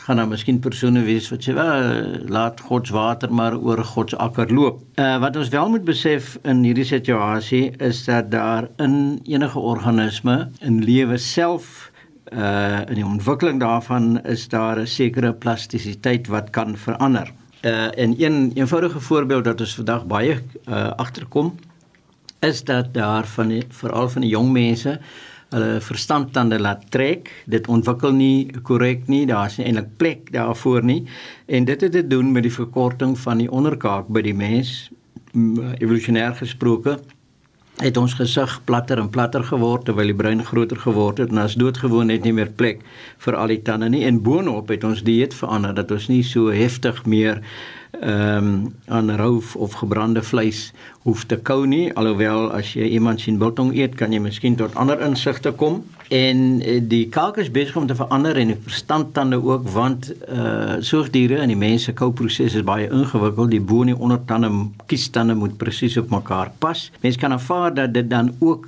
gaan 0.00 0.16
daar 0.16 0.28
miskien 0.28 0.58
persone 0.64 1.02
wees 1.04 1.28
wat 1.30 1.44
sê 1.44 1.54
wel 1.56 2.28
laat 2.32 2.60
God 2.68 2.88
se 2.88 2.94
water 2.96 3.32
maar 3.32 3.56
oor 3.58 3.82
God 3.84 4.10
se 4.10 4.16
akker 4.16 4.52
loop. 4.52 4.80
Uh 4.96 5.18
wat 5.20 5.36
ons 5.36 5.52
wel 5.52 5.68
moet 5.68 5.84
besef 5.84 6.36
in 6.42 6.64
hierdie 6.64 6.88
situasie 6.88 7.70
is 7.78 8.04
dat 8.08 8.30
daar 8.32 8.68
in 8.80 9.20
enige 9.24 9.58
organisme 9.58 10.50
in 10.60 10.80
lewe 10.84 11.18
self 11.18 11.90
uh 12.32 12.80
in 12.88 13.00
die 13.00 13.06
ontwikkeling 13.06 13.60
daarvan 13.60 14.22
is 14.24 14.48
daar 14.48 14.80
'n 14.80 14.86
sekere 14.86 15.32
plastisiteit 15.32 16.26
wat 16.26 16.50
kan 16.50 16.76
verander. 16.76 17.32
Uh 17.64 17.98
en 17.98 18.14
een 18.18 18.52
eenvoudige 18.54 19.00
voorbeeld 19.00 19.44
dat 19.44 19.60
ons 19.60 19.74
vandag 19.74 20.06
baie 20.06 20.40
uh 20.68 20.90
agterkom 20.96 21.54
is 22.40 22.64
dat 22.64 22.94
daar 22.94 23.26
van 23.26 23.62
veral 23.68 24.08
van 24.08 24.20
die 24.20 24.30
jong 24.30 24.52
mense 24.52 25.00
hulle 25.50 25.80
verstandtande 25.82 26.58
laat 26.60 26.86
trek. 26.94 27.30
Dit 27.50 27.68
ontwikkel 27.68 28.12
nie 28.16 28.50
korrek 28.66 29.06
nie. 29.10 29.24
Daar's 29.26 29.58
nie 29.58 29.66
eintlik 29.66 29.92
plek 29.98 30.32
daarvoor 30.34 30.84
nie. 30.86 31.04
En 31.46 31.64
dit 31.68 31.80
het 31.80 31.92
te 31.92 32.06
doen 32.06 32.32
met 32.32 32.46
die 32.46 32.54
verkorting 32.54 33.18
van 33.18 33.42
die 33.42 33.50
onderkaak 33.50 34.08
by 34.08 34.22
die 34.26 34.36
mens 34.36 34.90
evolusionêr 35.78 36.34
gesproke 36.38 36.98
het 37.78 37.96
ons 37.96 38.14
gesig 38.18 38.60
platter 38.64 38.98
en 38.98 39.08
platter 39.08 39.44
geword 39.44 39.86
terwyl 39.88 40.10
die 40.10 40.16
brein 40.16 40.44
groter 40.44 40.78
geword 40.80 41.18
het 41.22 41.30
en 41.30 41.38
as 41.44 41.56
doodgewoon 41.60 42.10
net 42.12 42.26
nie 42.26 42.34
meer 42.36 42.50
plek 42.50 42.82
vir 43.24 43.36
al 43.36 43.52
die 43.52 43.62
tande 43.62 43.88
nie. 43.88 44.04
En 44.04 44.22
boonop 44.22 44.68
het 44.68 44.84
ons 44.84 45.04
dieet 45.06 45.34
verander 45.34 45.74
dat 45.74 45.90
ons 45.90 46.08
nie 46.12 46.22
so 46.26 46.52
heftig 46.54 47.04
meer 47.06 47.40
ehm 48.00 48.44
um, 48.44 48.74
aan 48.86 49.10
rou 49.18 49.42
of 49.58 49.72
gebrande 49.80 50.22
vleis 50.22 50.70
hoef 51.02 51.24
te 51.26 51.36
kou 51.36 51.66
nie. 51.66 51.90
Alhoewel 51.94 52.52
as 52.54 52.74
jy 52.74 52.86
iemand 52.96 53.20
sien 53.20 53.38
biltong 53.38 53.74
eet 53.76 53.96
kan 53.98 54.12
jy 54.12 54.20
miskien 54.22 54.56
tot 54.56 54.76
ander 54.78 55.00
insigte 55.02 55.52
kom 55.52 55.82
en 56.10 56.60
eh, 56.60 56.80
die 56.82 57.04
kalk 57.08 57.36
is 57.38 57.50
besig 57.54 57.76
om 57.78 57.86
te 57.86 57.94
verander 57.94 58.36
en 58.36 58.50
die 58.50 58.58
verstandtande 58.64 59.38
ook 59.38 59.68
want 59.70 60.10
uh 60.26 60.78
soogdiere 60.82 61.38
in 61.44 61.52
die 61.52 61.58
mense 61.58 61.92
kouproses 61.94 62.56
is 62.58 62.66
baie 62.66 62.88
ingewikkeld 62.90 63.52
die 63.54 63.62
bo 63.62 63.84
en 63.84 63.92
die 63.92 63.98
ondertande 63.98 64.50
kiestande 64.90 65.36
moet 65.38 65.54
presies 65.60 65.98
op 66.02 66.10
mekaar 66.10 66.50
pas 66.58 66.88
mens 67.04 67.18
kan 67.20 67.36
aanvaar 67.36 67.74
dat 67.74 67.94
dit 67.94 68.10
dan 68.10 68.34
ook 68.40 68.66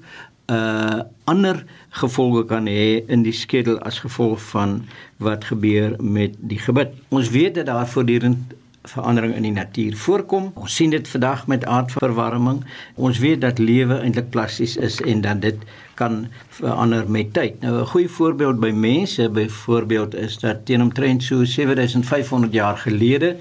uh 0.55 1.03
ander 1.25 1.65
gevolge 2.03 2.45
kan 2.47 2.71
hê 2.71 3.03
in 3.11 3.27
die 3.27 3.35
skedel 3.35 3.81
as 3.91 3.99
gevolg 4.07 4.39
van 4.55 4.79
wat 5.19 5.51
gebeur 5.51 5.99
met 5.99 6.39
die 6.39 6.63
gebit 6.63 6.95
ons 7.11 7.35
weet 7.35 7.59
dat 7.59 7.67
daar 7.67 7.89
voortdurend 7.89 8.55
verandering 8.83 9.35
in 9.35 9.43
die 9.47 9.53
natuur 9.55 9.97
voorkom. 9.97 10.51
Ons 10.59 10.75
sien 10.75 10.91
dit 10.91 11.09
vandag 11.09 11.47
met 11.47 11.65
aardverwarming. 11.65 12.65
Ons 12.95 13.19
weet 13.23 13.41
dat 13.41 13.59
lewe 13.63 14.01
eintlik 14.03 14.31
plasties 14.35 14.77
is 14.77 15.01
en 15.01 15.21
dat 15.23 15.43
dit 15.43 15.63
kan 16.03 16.17
verander 16.59 17.11
met 17.11 17.33
tyd. 17.33 17.61
Nou 17.61 17.81
'n 17.81 17.91
goeie 17.95 18.09
voorbeeld 18.09 18.61
by 18.61 18.71
mense 18.75 19.29
byvoorbeeld 19.29 20.15
is 20.15 20.39
dat 20.39 20.67
teen 20.67 20.83
omtrent 20.83 21.23
so 21.23 21.45
7500 21.45 22.53
jaar 22.53 22.77
gelede 22.77 23.37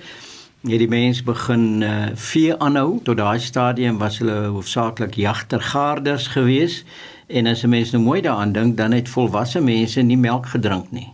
het 0.62 0.80
die 0.80 0.88
mens 0.88 1.24
begin 1.24 1.82
uh, 1.82 2.06
vee 2.14 2.58
aanhou. 2.58 3.00
Tot 3.04 3.18
daai 3.18 3.40
stadium 3.40 3.98
was 3.98 4.18
hulle 4.18 4.46
hoofsaaklik 4.46 5.14
jagtergaarders 5.14 6.28
geweest 6.28 6.86
en 7.28 7.48
as 7.48 7.64
'n 7.64 7.70
mens 7.70 7.92
nou 7.92 8.04
mooi 8.04 8.22
daaraan 8.22 8.52
dink, 8.52 8.78
dan 8.78 8.92
het 8.92 9.10
volwasse 9.10 9.62
mense 9.62 10.02
nie 10.02 10.18
melk 10.18 10.46
gedrink 10.46 10.92
nie 10.92 11.10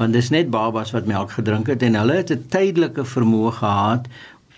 want 0.00 0.16
dis 0.16 0.30
net 0.32 0.48
babas 0.50 0.94
wat 0.96 1.08
melk 1.08 1.34
gedrink 1.36 1.68
het 1.68 1.82
en 1.84 1.98
hulle 2.00 2.16
het 2.22 2.32
'n 2.32 2.46
tydelike 2.48 3.04
vermoë 3.04 3.52
gehad 3.52 4.08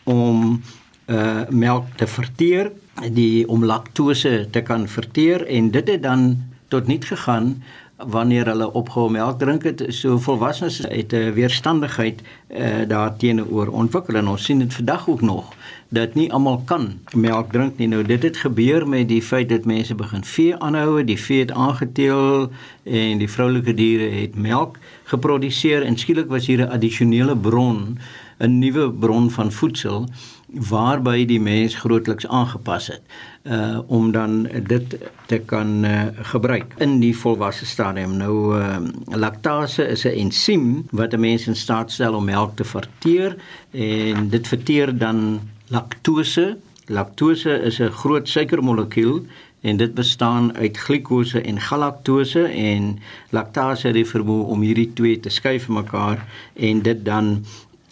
om 0.05 0.63
uh 1.07 1.43
melk 1.49 1.87
te 1.97 2.07
verteer, 2.07 2.71
die 3.11 3.49
om 3.49 3.65
laktose 3.65 4.49
te 4.51 4.61
kan 4.61 4.89
verteer 4.89 5.47
en 5.47 5.71
dit 5.71 5.89
het 5.89 6.03
dan 6.03 6.43
tot 6.69 6.87
niet 6.87 7.05
gegaan 7.05 7.63
wanneer 7.97 8.47
hulle 8.47 8.73
opgehou 8.73 9.11
melk 9.11 9.39
drink 9.39 9.63
het 9.63 9.85
so 9.89 10.19
volwassenes 10.19 10.79
het 10.79 11.13
'n 11.13 11.33
weerstandigheid 11.33 12.23
uh 12.51 12.89
daarteenoor 12.89 13.67
ontwikkel 13.67 14.15
en 14.15 14.29
ons 14.29 14.45
sien 14.45 14.59
dit 14.59 14.75
vandag 14.75 15.09
ook 15.09 15.21
nog 15.21 15.55
dat 15.89 16.15
nie 16.15 16.33
almal 16.33 16.63
kan 16.65 17.01
melk 17.15 17.53
drink 17.53 17.77
nie. 17.77 17.89
Nou 17.89 18.03
dit 18.03 18.23
het 18.23 18.37
gebeur 18.37 18.89
met 18.89 19.09
die 19.09 19.23
feit 19.23 19.49
dat 19.49 19.65
mense 19.65 19.95
begin 19.95 20.25
vee 20.25 20.57
aanhou, 20.57 21.05
die 21.05 21.21
vee 21.21 21.41
het 21.41 21.53
aangeteel 21.53 22.51
en 22.83 23.19
die 23.19 23.31
vroulike 23.31 23.75
diere 23.75 24.09
het 24.21 24.35
melk 24.35 24.79
geproduseer 25.05 25.83
en 25.83 25.99
skielik 25.99 26.29
was 26.29 26.47
hier 26.47 26.65
'n 26.65 26.73
addisionele 26.73 27.37
bron, 27.37 27.99
'n 28.39 28.59
nuwe 28.59 28.91
bron 28.91 29.31
van 29.31 29.53
voedsel 29.53 30.09
waarby 30.53 31.25
die 31.27 31.41
mens 31.41 31.75
grootliks 31.75 32.27
aangepas 32.27 32.87
het 32.87 33.01
uh 33.43 33.79
om 33.87 34.13
dan 34.13 34.49
dit 34.67 34.99
te 35.27 35.39
kan 35.39 35.85
uh, 35.85 36.03
gebruik 36.33 36.75
in 36.79 37.01
die 37.01 37.17
volwasse 37.17 37.67
stadium. 37.67 38.17
Nou 38.17 38.59
uh 38.59 38.77
laktase 39.07 39.87
is 39.89 40.05
'n 40.05 40.19
ensiem 40.25 40.87
wat 40.91 41.13
'n 41.15 41.21
mens 41.21 41.47
in 41.47 41.57
staat 41.57 41.91
stel 41.91 42.15
om 42.15 42.25
melk 42.25 42.57
te 42.57 42.65
verteer 42.65 43.37
en 43.71 44.29
dit 44.29 44.49
verteer 44.49 44.99
dan 44.99 45.41
laktose. 45.69 46.57
Laktose 46.87 47.63
is 47.63 47.79
'n 47.79 47.91
groot 47.91 48.29
suikermolekuul 48.29 49.25
en 49.61 49.77
dit 49.77 49.95
bestaan 49.95 50.57
uit 50.57 50.77
glikose 50.77 51.41
en 51.41 51.61
galaktose 51.61 52.43
en 52.45 52.99
laktase 53.31 53.87
het 53.87 53.95
die 53.95 54.07
vermoë 54.07 54.47
om 54.47 54.61
hierdie 54.61 54.93
twee 54.93 55.21
te 55.21 55.31
skei 55.31 55.61
vir 55.61 55.75
mekaar 55.75 56.25
en 56.55 56.83
dit 56.83 57.05
dan 57.05 57.45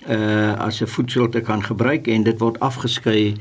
uh 0.08 0.56
as 0.58 0.80
'n 0.80 0.86
voedsel 0.86 1.28
te 1.28 1.40
kan 1.40 1.62
gebruik 1.62 2.06
en 2.06 2.22
dit 2.22 2.38
word 2.38 2.60
afgeskei 2.60 3.34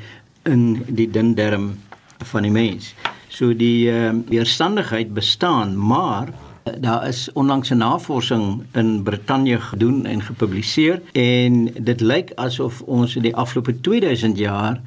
in 0.43 0.83
die 0.87 1.09
dun 1.09 1.35
darm 1.35 1.77
van 2.17 2.41
die 2.41 2.51
mens. 2.51 2.95
So 3.27 3.55
die 3.55 3.91
uh, 3.91 4.11
weerstandigheid 4.27 5.13
bestaan, 5.13 5.77
maar 5.77 6.33
daar 6.79 7.07
is 7.07 7.29
onlangs 7.33 7.69
'n 7.69 7.77
navorsing 7.77 8.63
in 8.71 9.03
Brittanje 9.03 9.59
gedoen 9.59 10.05
en 10.05 10.21
gepubliseer 10.21 11.01
en 11.11 11.73
dit 11.73 12.01
lyk 12.01 12.31
asof 12.35 12.81
ons 12.81 13.15
in 13.15 13.21
die 13.21 13.35
afgelope 13.35 13.79
2000 13.81 14.37
jaar 14.37 14.81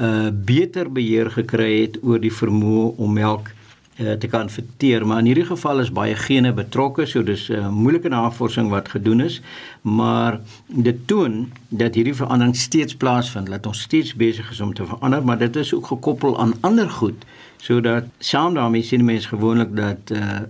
uh, 0.00 0.26
beter 0.32 0.92
beheer 0.92 1.30
gekry 1.30 1.80
het 1.80 1.98
oor 2.02 2.20
die 2.20 2.32
vermoë 2.32 2.94
om 2.96 3.12
melk 3.12 3.53
te 3.94 4.26
kan 4.26 4.50
verteer, 4.50 5.06
maar 5.06 5.18
in 5.18 5.24
hierdie 5.24 5.46
geval 5.46 5.80
is 5.80 5.92
baie 5.94 6.16
gene 6.18 6.52
betrokke, 6.52 7.06
so 7.06 7.22
dis 7.22 7.48
'n 7.48 7.54
uh, 7.54 7.68
moeilike 7.68 8.08
navorsing 8.08 8.70
wat 8.70 8.88
gedoen 8.88 9.20
is, 9.20 9.40
maar 9.82 10.40
dit 10.66 11.06
toon 11.06 11.52
dat 11.68 11.94
hierdie 11.94 12.14
verandering 12.14 12.56
steeds 12.56 12.96
plaasvind, 12.96 13.46
dat 13.46 13.66
ons 13.66 13.80
steeds 13.80 14.14
besig 14.14 14.50
is 14.50 14.60
om 14.60 14.74
te 14.74 14.86
verander, 14.86 15.24
maar 15.24 15.38
dit 15.38 15.56
is 15.56 15.74
ook 15.74 15.86
gekoppel 15.86 16.38
aan 16.38 16.54
ander 16.60 16.90
goed 16.90 17.24
sodat 17.64 18.04
saam 18.18 18.54
daarmee 18.54 18.82
sien 18.82 19.04
mense 19.04 19.28
gewoonlik 19.28 19.70
dat 19.76 20.10
uh, 20.12 20.42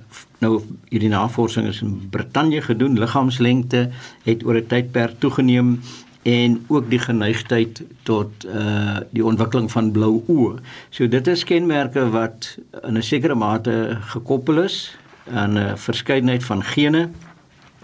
nou 0.42 0.56
hierdie 0.90 1.12
navorsing 1.12 1.68
is 1.70 1.78
in 1.84 2.08
Brittanje 2.10 2.62
gedoen 2.62 2.98
liggaamslengte 2.98 3.90
het 4.24 4.42
oor 4.46 4.58
'n 4.58 4.66
tydperk 4.66 5.20
toegeneem 5.22 5.80
en 6.24 6.64
ook 6.66 6.90
die 6.90 6.98
geneigtheid 6.98 7.82
tot 8.02 8.44
uh 8.48 9.00
die 9.10 9.24
ontwikkeling 9.24 9.70
van 9.70 9.90
blou 9.92 10.22
oë. 10.26 10.60
So 10.90 11.08
dit 11.08 11.26
is 11.28 11.44
kenmerke 11.44 12.08
wat 12.10 12.56
in 12.82 12.96
'n 12.96 13.02
sekere 13.02 13.34
mate 13.34 13.98
gekoppel 14.00 14.62
is 14.62 14.96
aan 15.30 15.58
'n 15.58 15.76
verskeidenheid 15.76 16.44
van 16.44 16.64
gene 16.64 17.08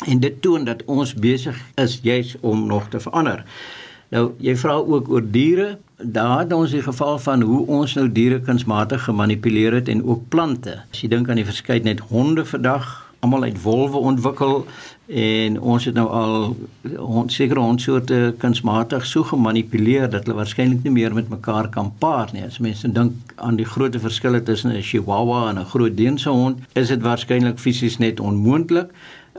en 0.07 0.21
dit 0.21 0.43
toon 0.43 0.65
dat 0.65 0.85
ons 0.85 1.15
besig 1.15 1.61
is 1.75 1.99
juis 2.03 2.37
om 2.41 2.67
nog 2.67 2.89
te 2.89 3.01
verander. 3.01 3.45
Nou 4.09 4.33
jy 4.39 4.57
vra 4.57 4.73
ook 4.73 5.09
oor 5.09 5.31
diere. 5.31 5.79
Daar 5.97 6.39
het 6.39 6.53
ons 6.53 6.71
die 6.71 6.83
geval 6.83 7.19
van 7.19 7.43
hoe 7.43 7.67
ons 7.67 7.95
nou 7.95 8.13
diere 8.13 8.41
kunsmatig 8.41 9.05
gemanipuleer 9.05 9.73
het 9.73 9.89
en 9.89 10.05
ook 10.05 10.29
plante. 10.29 10.83
As 10.91 11.01
jy 11.01 11.09
dink 11.09 11.29
aan 11.29 11.37
die 11.37 11.45
verskeidenheid 11.45 12.01
honde 12.01 12.45
vandag, 12.45 13.13
almal 13.21 13.43
uit 13.43 13.63
wolwe 13.63 13.97
ontwikkel 13.97 14.67
en 15.11 15.57
ons 15.61 15.85
het 15.85 15.95
nou 15.95 16.07
al 16.09 16.35
hond 16.97 17.33
sekere 17.33 17.61
hondsoorte 17.61 18.35
kunsmatig 18.39 19.07
so 19.07 19.27
gemanipuleer 19.27 20.07
dat 20.11 20.25
hulle 20.25 20.39
waarskynlik 20.39 20.85
nie 20.87 20.93
meer 20.95 21.15
met 21.15 21.29
mekaar 21.33 21.69
kan 21.75 21.91
paar 21.99 22.31
nie. 22.33 22.45
As 22.47 22.61
mense 22.63 22.89
dink 22.93 23.35
aan 23.37 23.59
die 23.59 23.67
groot 23.67 23.97
verskille 23.99 24.43
tussen 24.43 24.71
'n 24.71 24.83
Chihuahua 24.83 25.49
en 25.51 25.59
'n 25.59 25.65
groot 25.65 25.97
Deense 25.97 26.31
hond, 26.31 26.59
is 26.75 26.89
dit 26.89 27.03
waarskynlik 27.03 27.59
fisies 27.59 27.99
net 27.99 28.21
onmoontlik. 28.21 28.91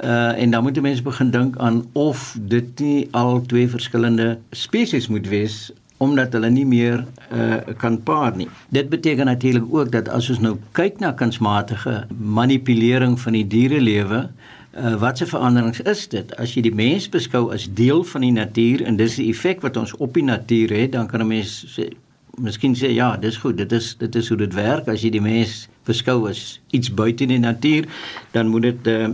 Uh 0.03 0.41
en 0.41 0.51
dan 0.51 0.63
moet 0.63 0.81
mense 0.81 1.03
begin 1.03 1.31
dink 1.31 1.57
aan 1.57 1.85
of 1.93 2.35
dit 2.39 2.79
nie 2.79 3.07
al 3.11 3.41
twee 3.45 3.67
verskillende 3.67 4.37
spesies 4.51 5.07
moet 5.07 5.27
wees 5.27 5.71
omdat 5.97 6.33
hulle 6.33 6.49
nie 6.49 6.65
meer 6.65 7.05
uh 7.33 7.55
kan 7.77 8.01
paar 8.03 8.35
nie. 8.35 8.47
Dit 8.69 8.89
beteken 8.89 9.25
natuurlik 9.25 9.63
ook 9.69 9.91
dat 9.91 10.09
as 10.09 10.29
ons 10.29 10.39
nou 10.39 10.55
kyk 10.71 10.99
na 10.99 11.11
kunsmatige 11.11 12.05
manipulering 12.17 13.19
van 13.19 13.33
die 13.33 13.47
dierelewe, 13.47 14.29
uh 14.77 14.95
watse 14.99 15.25
veranderings 15.27 15.81
is 15.81 16.07
dit? 16.07 16.35
As 16.39 16.53
jy 16.55 16.61
die 16.61 16.75
mens 16.75 17.09
beskou 17.11 17.49
as 17.51 17.67
deel 17.75 18.03
van 18.07 18.21
die 18.21 18.31
natuur 18.31 18.85
en 18.87 18.95
dis 18.95 19.17
die 19.19 19.27
effek 19.29 19.61
wat 19.65 19.77
ons 19.77 19.91
op 19.99 20.13
die 20.15 20.23
natuur 20.23 20.71
het, 20.71 20.91
dan 20.91 21.07
kan 21.07 21.21
'n 21.21 21.27
mens 21.27 21.65
sê 21.77 21.91
Miskien 22.39 22.75
sê 22.75 22.87
ja, 22.95 23.17
dis 23.17 23.37
goed. 23.37 23.57
Dit 23.57 23.71
is 23.71 23.95
dit 23.97 24.15
is 24.15 24.27
hoe 24.29 24.37
dit 24.37 24.53
werk 24.53 24.87
as 24.87 25.01
jy 25.01 25.09
die 25.09 25.21
mens 25.21 25.67
beskou 25.85 26.29
as 26.29 26.61
iets 26.71 26.93
buite 26.93 27.25
die 27.25 27.39
natuur, 27.39 27.85
dan 28.31 28.47
moet 28.47 28.61
dit 28.61 28.87
uh 28.87 29.09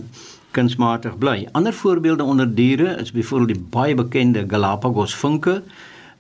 kunsmatig 0.51 1.17
bly. 1.17 1.47
Ander 1.51 1.73
voorbeelde 1.73 2.23
onder 2.23 2.55
diere 2.55 2.95
is 3.01 3.11
byvoorbeeld 3.11 3.57
die 3.57 3.65
baie 3.69 3.95
bekende 3.95 4.45
Galapagos 4.47 5.15
vinke 5.15 5.61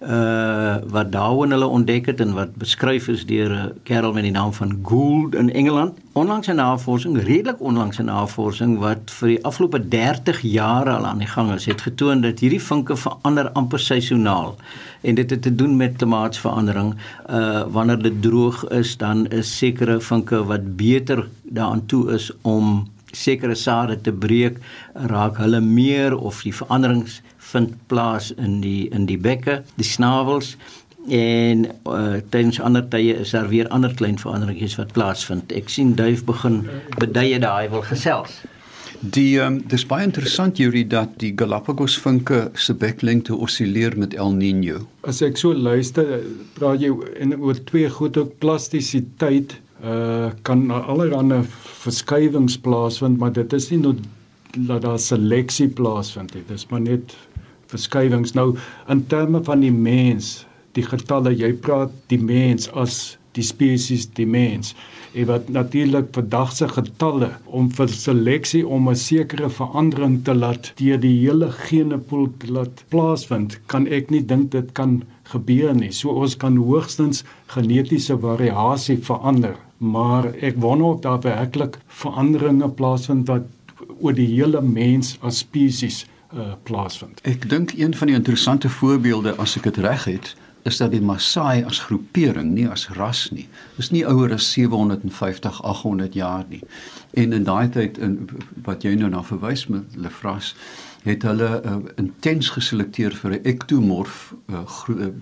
uh 0.01 0.75
wat 0.93 1.11
Darwin 1.11 1.51
hulle 1.51 1.65
ontdek 1.65 2.05
het 2.05 2.19
en 2.21 2.35
wat 2.37 2.55
beskryf 2.55 3.07
is 3.07 3.25
deur 3.25 3.49
'n 3.51 3.79
kerel 3.83 4.13
met 4.13 4.23
die 4.23 4.31
naam 4.31 4.53
van 4.53 4.79
Gould 4.83 5.35
in 5.35 5.53
Engeland. 5.53 5.97
Onlangs 6.13 6.47
'n 6.47 6.55
navorsing, 6.55 7.23
redelik 7.23 7.61
onlangs 7.61 7.97
'n 7.97 8.05
navorsing 8.05 8.77
wat 8.77 9.11
vir 9.11 9.27
die 9.27 9.43
afgelope 9.43 9.87
30 9.87 10.41
jaar 10.41 10.89
al 10.89 11.05
aan 11.05 11.17
die 11.17 11.27
gang 11.27 11.53
is, 11.53 11.65
het 11.65 11.81
getoon 11.81 12.21
dat 12.21 12.39
hierdie 12.39 12.61
vinke 12.61 12.95
verander 12.95 13.49
amper 13.49 13.79
seisoonaal. 13.79 14.55
En 15.01 15.15
dit 15.15 15.29
het 15.29 15.41
te 15.41 15.55
doen 15.55 15.77
met 15.77 15.95
klimaatsverandering. 15.95 16.95
Uh 17.29 17.63
wanneer 17.67 18.01
dit 18.01 18.21
droog 18.21 18.67
is, 18.69 18.97
dan 18.97 19.27
is 19.27 19.57
sekere 19.57 19.99
vinke 19.99 20.43
wat 20.43 20.75
beter 20.75 21.27
daaraan 21.43 21.85
toe 21.85 22.11
is 22.11 22.31
om 22.41 22.87
sekere 23.11 23.55
sade 23.55 24.01
te 24.01 24.11
breek, 24.11 24.57
raak 24.93 25.37
hulle 25.37 25.59
meer 25.59 26.17
of 26.17 26.41
die 26.41 26.55
veranderings 26.55 27.21
vind 27.51 27.75
plaas 27.87 28.31
in 28.35 28.59
die 28.61 28.89
in 28.95 29.05
die 29.05 29.17
bekke, 29.17 29.61
die 29.75 29.87
snavels 29.87 30.55
en 31.07 31.65
uh, 31.87 32.19
tydens 32.33 32.59
ander 32.59 32.83
tye 32.91 33.15
is 33.21 33.31
daar 33.31 33.47
weer 33.47 33.67
ander 33.71 33.93
klein 33.95 34.19
veranderings 34.19 34.75
wat 34.75 34.91
plaasvind. 34.95 35.53
Ek 35.55 35.71
sien 35.71 35.95
duif 35.95 36.25
begin 36.27 36.65
beduie 36.99 37.39
daai 37.39 37.69
wil 37.71 37.85
gesels. 37.87 38.41
Die 38.99 39.37
um, 39.39 39.59
dis 39.69 39.85
baie 39.85 40.07
interessant 40.07 40.57
Yuri 40.57 40.81
dat 40.89 41.19
die 41.21 41.31
Galapagos 41.37 41.99
vinke 42.01 42.47
se 42.57 42.73
beklengte 42.73 43.35
osilleer 43.35 43.93
met 43.97 44.15
El 44.17 44.33
Niño. 44.33 44.81
As 45.05 45.21
ek 45.21 45.37
so 45.37 45.53
luister, 45.53 46.17
praat 46.57 46.81
jy 46.81 46.91
in 47.21 47.35
oor 47.37 47.59
twee 47.69 47.89
goed 47.93 48.17
ook 48.17 48.37
plastisiteit 48.43 49.59
uh 49.85 50.31
kan 50.41 50.71
allerlei 50.73 51.43
verskuiwings 51.83 52.57
plaasvind, 52.65 53.19
maar 53.21 53.31
dit 53.35 53.53
is 53.53 53.69
nie 53.69 53.77
net 53.83 54.01
dat 54.65 54.81
daar 54.81 54.99
seleksie 54.99 55.67
plaasvind 55.69 56.33
nie. 56.33 56.41
Dis 56.47 56.65
maar 56.71 56.81
net 56.81 57.13
verskuiwings. 57.71 58.33
Nou 58.33 58.55
in 58.91 59.05
terme 59.11 59.43
van 59.43 59.63
die 59.65 59.73
mens, 59.73 60.45
die 60.77 60.85
getalle, 60.85 61.33
jy 61.33 61.53
praat 61.53 61.93
die 62.11 62.21
mens 62.21 62.69
as 62.73 63.17
die 63.37 63.45
spesies 63.45 64.07
die 64.17 64.27
mens. 64.27 64.73
En 65.17 65.29
wat 65.29 65.49
natuurlik 65.53 66.09
vandag 66.15 66.51
se 66.53 66.67
getalle 66.69 67.29
om 67.59 67.69
vir 67.77 67.89
seleksie 67.93 68.63
om 68.65 68.89
'n 68.89 68.95
sekere 68.95 69.49
verandering 69.49 70.23
te 70.23 70.33
laat 70.35 70.71
deur 70.81 70.99
die 70.99 71.17
hele 71.19 71.51
genepool 71.51 72.27
te 72.39 72.51
laat 72.51 72.83
plaasvind, 72.89 73.59
kan 73.67 73.87
ek 73.87 74.09
nie 74.11 74.25
dink 74.25 74.51
dit 74.51 74.73
kan 74.73 75.03
gebeur 75.23 75.73
nie. 75.75 75.91
So 75.91 76.09
ons 76.09 76.37
kan 76.37 76.57
hoogstens 76.57 77.23
genetiese 77.47 78.17
variasie 78.17 78.97
verander, 78.97 79.55
maar 79.77 80.25
ek 80.41 80.55
wonder 80.57 80.87
of 80.87 81.01
daar 81.01 81.21
werklik 81.21 81.77
veranderinge 81.87 82.69
plaasvind 82.69 83.27
wat 83.27 83.45
oor 83.99 84.13
die 84.13 84.29
hele 84.35 84.61
mens 84.61 85.17
as 85.21 85.37
spesies 85.37 86.05
uh, 86.33 86.53
plaasvind. 86.63 87.21
Ek 87.21 87.49
dink 87.49 87.73
een 87.77 87.95
van 87.95 88.07
die 88.07 88.15
interessante 88.15 88.69
voorbeelde 88.69 89.35
as 89.35 89.55
ek 89.57 89.63
dit 89.63 89.77
reg 89.77 90.03
het, 90.09 90.35
is 90.67 90.77
dat 90.77 90.91
die 90.91 91.01
Maasai 91.01 91.63
as 91.63 91.79
groepering, 91.87 92.51
nie 92.53 92.67
as 92.67 92.87
ras 92.97 93.29
nie, 93.31 93.47
is 93.79 93.91
nie 93.93 94.03
ouer 94.07 94.33
as 94.35 94.49
750, 94.51 95.61
800 95.63 96.13
jaar 96.13 96.43
nie. 96.49 96.61
En 97.15 97.33
in 97.33 97.47
daai 97.47 97.69
tyd 97.71 97.97
in 98.03 98.19
wat 98.67 98.83
jy 98.83 98.97
nou 98.99 99.09
na 99.13 99.23
verwys 99.23 99.67
met 99.71 99.95
Lefras 99.95 100.53
het 101.07 101.23
hulle 101.23 101.49
uh, 101.63 101.77
intens 101.95 102.49
geselekteer 102.55 103.15
vir 103.15 103.37
'n 103.37 103.43
ektomorf 103.43 104.33
uh, 104.51 104.65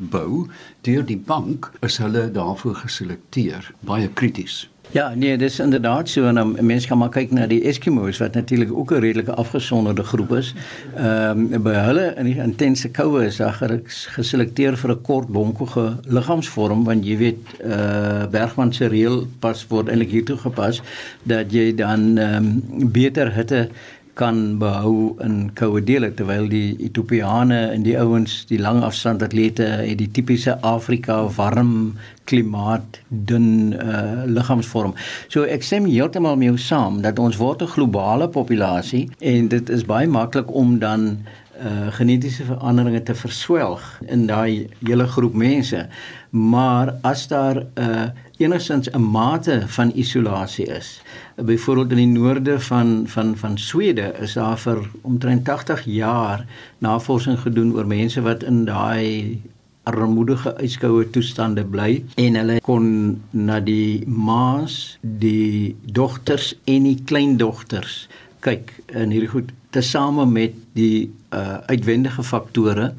bou 0.09 0.47
deur 0.81 1.05
die 1.05 1.17
bank 1.17 1.71
is 1.81 1.97
hulle 2.01 2.31
daarvoor 2.31 2.75
geselekteer 2.75 3.73
baie 3.85 4.09
krities 4.09 4.65
Ja, 4.91 5.13
nee, 5.15 5.37
dis 5.37 5.59
inderdaad 5.59 6.09
so 6.09 6.25
en 6.25 6.37
um, 6.37 6.55
mense 6.61 6.87
kan 6.87 6.97
maar 6.97 7.09
kyk 7.11 7.31
na 7.35 7.47
die 7.51 7.61
Eskimos 7.67 8.19
wat 8.21 8.35
natuurlik 8.37 8.71
ook 8.71 8.91
'n 8.91 8.99
redelike 9.03 9.33
afgesonderde 9.33 10.03
groep 10.03 10.31
is. 10.31 10.53
Ehm 10.95 11.53
um, 11.53 11.63
by 11.63 11.73
hulle 11.73 12.13
in 12.17 12.25
die 12.25 12.37
intense 12.41 12.89
koue 12.89 13.25
is 13.25 13.37
daar 13.37 13.81
geselekteer 14.15 14.77
vir 14.77 14.91
'n 14.91 15.01
kort 15.01 15.27
bonkige 15.27 15.97
liggaamsvorm 16.07 16.83
want 16.83 17.05
jy 17.05 17.17
weet 17.17 17.43
eh 17.59 17.69
uh, 17.71 18.27
Bergman 18.31 18.73
se 18.73 18.87
reël 18.87 19.27
pas 19.39 19.67
word 19.67 19.89
eintlik 19.89 20.09
hier 20.09 20.25
toegepas 20.25 20.81
dat 21.23 21.51
jy 21.51 21.75
dan 21.75 22.17
ehm 22.17 22.35
um, 22.35 22.91
beter 22.91 23.33
hitte 23.33 23.69
kan 24.15 24.57
behou 24.59 25.15
in 25.23 25.49
koue 25.59 25.81
dele 25.83 26.11
terwyl 26.15 26.47
die 26.51 26.75
Ethiopiane 26.79 27.59
en 27.73 27.83
die 27.83 27.97
ouens 27.99 28.45
die 28.49 28.59
lang 28.61 28.81
afstand 28.87 29.23
atlete 29.25 29.67
het 29.81 29.99
die 29.99 30.09
tipiese 30.11 30.55
Afrika 30.63 31.21
warm 31.37 31.97
klimaat 32.25 32.99
dun 33.09 33.75
uh, 33.75 34.23
liggaamsvorm. 34.25 34.95
So 35.29 35.45
ek 35.45 35.67
sê 35.67 35.81
heeltemal 35.85 36.39
mee 36.41 36.55
saam 36.57 37.01
dat 37.05 37.19
ons 37.19 37.37
word 37.37 37.61
'n 37.61 37.73
globale 37.75 38.29
populasie 38.29 39.09
en 39.19 39.49
dit 39.51 39.69
is 39.69 39.85
baie 39.85 40.07
maklik 40.07 40.49
om 40.49 40.79
dan 40.79 41.25
uh 41.61 41.91
genetiese 41.95 42.43
veranderinge 42.43 43.03
te 43.03 43.15
verswelg 43.15 43.83
in 44.11 44.25
daai 44.27 44.67
hele 44.83 45.07
groep 45.07 45.33
mense. 45.33 45.87
Maar 46.29 46.93
as 47.01 47.27
daar 47.27 47.55
'n 47.55 47.67
uh, 47.79 48.09
enigstens 48.37 48.89
'n 48.89 49.01
mate 49.01 49.63
van 49.67 49.91
isolasie 49.95 50.65
is, 50.65 51.01
byvoorbeeld 51.35 51.91
in 51.91 51.97
die 51.97 52.19
noorde 52.19 52.59
van 52.59 53.03
van 53.07 53.37
van 53.37 53.57
Swede 53.57 54.13
is 54.19 54.33
daar 54.33 54.57
vir 54.57 54.89
omtrent 55.01 55.43
80 55.45 55.85
jaar 55.85 56.45
navorsing 56.77 57.39
gedoen 57.39 57.73
oor 57.73 57.87
mense 57.87 58.21
wat 58.21 58.43
in 58.43 58.65
daai 58.65 59.41
armoedige 59.83 60.55
yskoue 60.65 61.09
toestande 61.09 61.63
bly 61.65 62.03
en 62.15 62.37
hulle 62.39 62.59
kon 62.65 62.87
na 63.29 63.59
die 63.59 64.03
maas, 64.07 64.97
die 65.01 65.75
dogters 65.85 66.53
en 66.65 66.87
die 66.89 66.97
kleindogters 67.05 68.07
kyk 68.45 68.73
in 68.93 69.13
hierdie 69.15 69.31
goed 69.31 69.53
tesame 69.75 70.25
met 70.29 70.53
die 70.77 71.11
uh, 71.33 71.57
uitwendige 71.71 72.23
faktore 72.23 72.93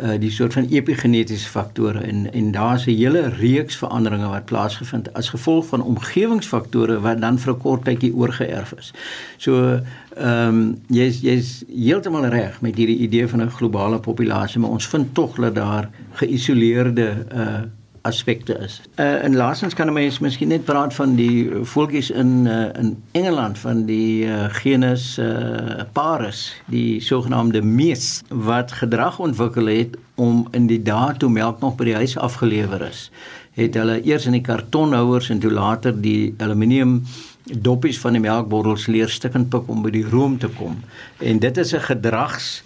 uh, 0.00 0.16
die 0.20 0.30
soort 0.30 0.52
van 0.52 0.68
epigenetiese 0.70 1.48
faktore 1.48 2.00
en 2.00 2.32
en 2.32 2.52
daar's 2.52 2.86
'n 2.86 2.96
hele 2.96 3.28
reeks 3.28 3.76
veranderinge 3.76 4.28
wat 4.28 4.44
plaasgevind 4.44 5.12
as 5.12 5.28
gevolg 5.28 5.66
van 5.66 5.82
omgewingsfaktore 5.82 7.00
wat 7.00 7.20
dan 7.20 7.38
vir 7.38 7.52
'n 7.52 7.58
kort 7.58 7.84
tydjie 7.84 8.14
oorgeerf 8.14 8.72
is. 8.78 8.92
So 9.36 9.80
ehm 10.16 10.48
um, 10.48 10.78
jy's 10.86 11.20
jy's 11.20 11.64
heeltemal 11.68 12.24
reg 12.24 12.60
met 12.60 12.76
hierdie 12.76 12.98
idee 12.98 13.28
van 13.28 13.42
'n 13.42 13.50
globale 13.50 13.98
populasie, 13.98 14.60
maar 14.60 14.70
ons 14.70 14.86
vind 14.86 15.14
tog 15.14 15.36
dat 15.36 15.54
daar 15.54 15.90
geïsoleerde 16.12 17.26
uh 17.34 17.62
aspekte 18.02 18.54
is. 18.58 18.80
Uh 18.96 19.24
en 19.24 19.36
laasens 19.36 19.74
kan 19.74 19.86
'n 19.86 19.92
mens 19.92 20.18
miskien 20.18 20.48
net 20.48 20.64
praat 20.64 20.94
van 20.94 21.14
die 21.14 21.50
voeltjies 21.62 22.10
in 22.10 22.46
uh, 22.46 22.68
in 22.78 23.02
Engeland 23.12 23.58
van 23.58 23.84
die 23.84 24.24
uh, 24.24 24.44
genus 24.48 25.18
uh, 25.18 25.82
Parus, 25.92 26.62
die 26.66 27.00
sogenaamde 27.00 27.62
mees 27.62 28.22
wat 28.28 28.72
gedrag 28.72 29.18
ontwikkel 29.18 29.66
het 29.66 29.96
om 30.14 30.48
in 30.50 30.66
die 30.66 30.82
dae 30.82 31.16
toe 31.16 31.30
melk 31.30 31.60
nog 31.60 31.76
by 31.76 31.84
die 31.84 31.94
huis 31.94 32.16
afgelewer 32.18 32.82
is, 32.88 33.10
het 33.52 33.74
hulle 33.74 34.00
eers 34.04 34.26
in 34.26 34.32
die 34.32 34.44
kartonhouers 34.44 35.30
en 35.30 35.38
toe 35.38 35.50
later 35.50 36.00
die 36.00 36.34
aluminium 36.38 37.02
doppies 37.44 37.98
van 37.98 38.12
die 38.12 38.20
melkbottels 38.22 38.86
leer 38.86 39.08
stikkend 39.08 39.48
pik 39.50 39.68
om 39.68 39.82
by 39.82 39.90
die 39.90 40.06
room 40.08 40.38
te 40.38 40.48
kom. 40.48 40.80
En 41.18 41.38
dit 41.38 41.56
is 41.56 41.74
'n 41.74 41.80
gedrags 41.80 42.62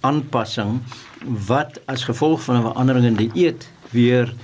aanpassing 0.00 0.80
wat 1.46 1.80
as 1.86 2.04
gevolg 2.04 2.42
van 2.42 2.56
'n 2.56 2.62
verandering 2.62 3.06
in 3.06 3.16
die 3.16 3.30
eet 3.34 3.68
weer 3.90 4.34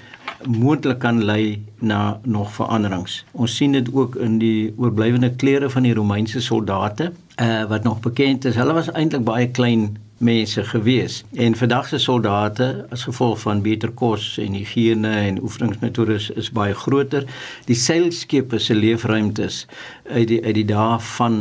moontlik 0.46 0.98
kan 0.98 1.24
lei 1.24 1.64
na 1.78 2.20
nog 2.22 2.52
veranderings. 2.52 3.24
Ons 3.32 3.56
sien 3.56 3.72
dit 3.72 3.88
ook 3.92 4.16
in 4.16 4.38
die 4.38 4.74
oorblywende 4.76 5.34
klere 5.34 5.70
van 5.70 5.82
die 5.82 5.94
Romeinse 5.94 6.40
soldate, 6.40 7.12
uh, 7.40 7.64
wat 7.68 7.82
nog 7.82 8.00
bekend 8.00 8.44
is. 8.44 8.56
Hulle 8.56 8.72
was 8.72 8.92
eintlik 8.92 9.24
baie 9.24 9.50
klein 9.50 9.96
mense 10.18 10.64
gewees 10.64 11.24
en 11.34 11.56
vandag 11.56 11.88
se 11.88 11.98
soldate 11.98 12.86
as 12.94 13.02
gevolg 13.02 13.40
van 13.40 13.62
beter 13.62 13.90
kos 13.90 14.36
en 14.38 14.54
higiëne 14.54 15.10
en 15.10 15.40
oefeningsmetodes 15.42 16.30
is 16.38 16.50
baie 16.54 16.74
groter. 16.74 17.26
Die 17.66 17.76
seilskepe 17.76 18.58
se 18.58 18.74
leefruimtes 18.74 19.64
uit 20.10 20.28
die 20.28 20.40
uit 20.44 20.54
die 20.54 20.68
dae 20.70 20.98
van 21.16 21.40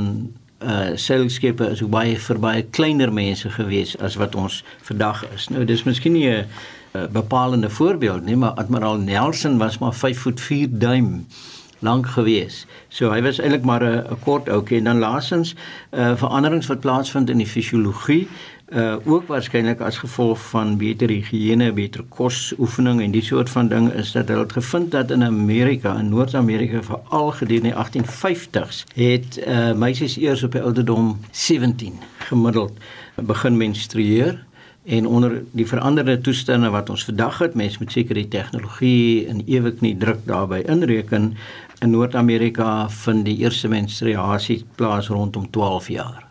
uh 0.64 0.94
seilskepe 0.96 1.68
is 1.76 1.82
ook 1.84 1.92
baie 1.92 2.16
vir 2.20 2.40
baie 2.40 2.64
kleiner 2.64 3.12
mense 3.14 3.50
gewees 3.52 3.98
as 4.00 4.16
wat 4.16 4.36
ons 4.36 4.62
vandag 4.88 5.26
is. 5.36 5.50
Nou 5.52 5.66
dis 5.68 5.84
miskien 5.84 6.16
nie 6.16 6.30
'n 6.30 6.46
Eh, 6.94 7.02
bepalende 7.12 7.70
voorbeeld 7.70 8.26
nie, 8.26 8.36
maar 8.36 8.52
Admiral 8.52 8.98
Nelson 8.98 9.58
was 9.58 9.78
maar 9.78 9.94
5 9.94 10.20
voet 10.20 10.42
4 10.42 10.68
duim 10.72 11.26
lank 11.80 12.08
gewees. 12.08 12.66
So 12.88 13.10
hy 13.12 13.22
was 13.26 13.40
eintlik 13.42 13.66
maar 13.66 13.84
'n 13.84 14.20
kort 14.24 14.50
ouetjie 14.50 14.78
en 14.78 14.84
dan 14.84 15.00
laasens 15.00 15.56
uh 15.92 16.14
veranderings 16.16 16.68
wat 16.68 16.80
plaasvind 16.80 17.30
in 17.30 17.38
die 17.38 17.48
fisiologie 17.48 18.28
uh 18.74 18.96
ook 19.06 19.28
waarskynlik 19.28 19.82
as 19.82 19.98
gevolg 19.98 20.40
van 20.50 20.78
beter 20.78 21.10
higiëne, 21.10 21.72
beter 21.74 22.04
kos, 22.10 22.54
oefening 22.58 23.02
en 23.02 23.12
die 23.12 23.24
soort 23.24 23.50
van 23.50 23.68
ding 23.68 23.92
is 23.94 24.12
dat 24.12 24.28
hulle 24.28 24.42
het 24.42 24.54
gevind 24.54 24.92
dat 24.92 25.12
in 25.12 25.24
Amerika, 25.24 25.98
in 25.98 26.10
Noord-Amerika 26.10 26.84
veral 26.84 27.32
gedurende 27.32 27.74
die 27.74 28.04
1850s, 28.04 28.86
het 28.96 29.42
uh 29.48 29.74
meisies 29.74 30.18
eers 30.18 30.44
op 30.44 30.52
die 30.52 30.62
ouderdom 30.62 31.20
17 31.32 31.94
gemiddeld 32.18 32.78
begin 33.16 33.58
menstrueer 33.58 34.46
en 34.86 35.08
onder 35.08 35.44
die 35.52 35.68
veranderde 35.68 36.22
toestande 36.22 36.70
wat 36.70 36.90
ons 36.90 37.06
vandag 37.06 37.38
het 37.38 37.54
mens 37.56 37.78
met 37.78 37.92
seker 37.92 38.16
die 38.20 38.28
tegnologie 38.28 39.28
en 39.28 39.44
ewig 39.46 39.80
nie 39.80 39.96
druk 39.98 40.26
daarbey 40.28 40.62
inreken 40.68 41.34
in 41.80 41.90
Noord-Amerika 41.90 42.90
vind 42.90 43.26
die 43.26 43.38
eerste 43.38 43.68
menstruasie 43.68 44.64
plaas 44.76 45.08
rondom 45.08 45.50
12 45.52 45.88
jaar. 45.88 46.24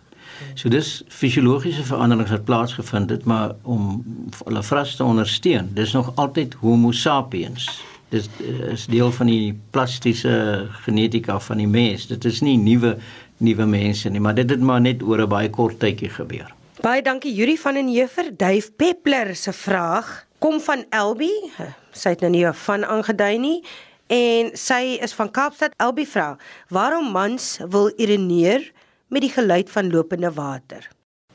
So 0.54 0.68
dis 0.68 1.02
fisiologiese 1.08 1.84
veranderings 1.84 2.32
wat 2.32 2.44
plaasgevind 2.44 3.10
het 3.10 3.24
maar 3.24 3.54
om 3.62 4.02
hulle 4.44 4.62
vras 4.62 4.96
te 4.96 5.04
ondersteun. 5.04 5.70
Dis 5.74 5.92
nog 5.92 6.12
altyd 6.14 6.54
Homo 6.60 6.92
sapiens. 6.92 7.68
Dis 8.12 8.28
is 8.68 8.86
deel 8.86 9.12
van 9.12 9.26
die 9.26 9.52
plastiese 9.70 10.66
genetika 10.84 11.38
van 11.40 11.62
die 11.62 11.68
mens. 11.68 12.06
Dit 12.06 12.24
is 12.28 12.40
nie 12.44 12.58
nuwe 12.60 12.96
nuwe 13.42 13.66
mense 13.66 14.10
nie, 14.10 14.20
maar 14.20 14.34
dit 14.34 14.50
het 14.50 14.60
maar 14.60 14.80
net 14.80 15.02
oor 15.02 15.22
'n 15.22 15.28
baie 15.28 15.50
kort 15.50 15.78
tydjie 15.78 16.10
gebeur. 16.10 16.52
Baie 16.83 16.99
dankie 16.99 17.31
Yuri 17.31 17.55
van 17.62 17.77
den 17.79 17.87
Heever. 17.87 18.33
Dave 18.37 18.73
Peppler 18.75 19.37
se 19.37 19.53
vraag 19.55 20.09
kom 20.42 20.57
van 20.61 20.81
Elbi. 20.90 21.31
Sy 21.95 22.16
het 22.16 22.25
nou 22.25 22.31
nie 22.35 22.42
van 22.64 22.83
aangedui 22.83 23.37
nie 23.38 23.61
en 24.11 24.51
sy 24.59 24.99
is 24.99 25.14
van 25.14 25.31
Kaapstad. 25.31 25.77
Elbi 25.79 26.03
vra: 26.11 26.35
"Waarom 26.75 27.12
mans 27.14 27.61
wil 27.71 27.92
urineer 27.95 28.73
met 29.14 29.23
die 29.23 29.31
geluid 29.31 29.71
van 29.71 29.92
lopende 29.95 30.33
water?" 30.35 30.88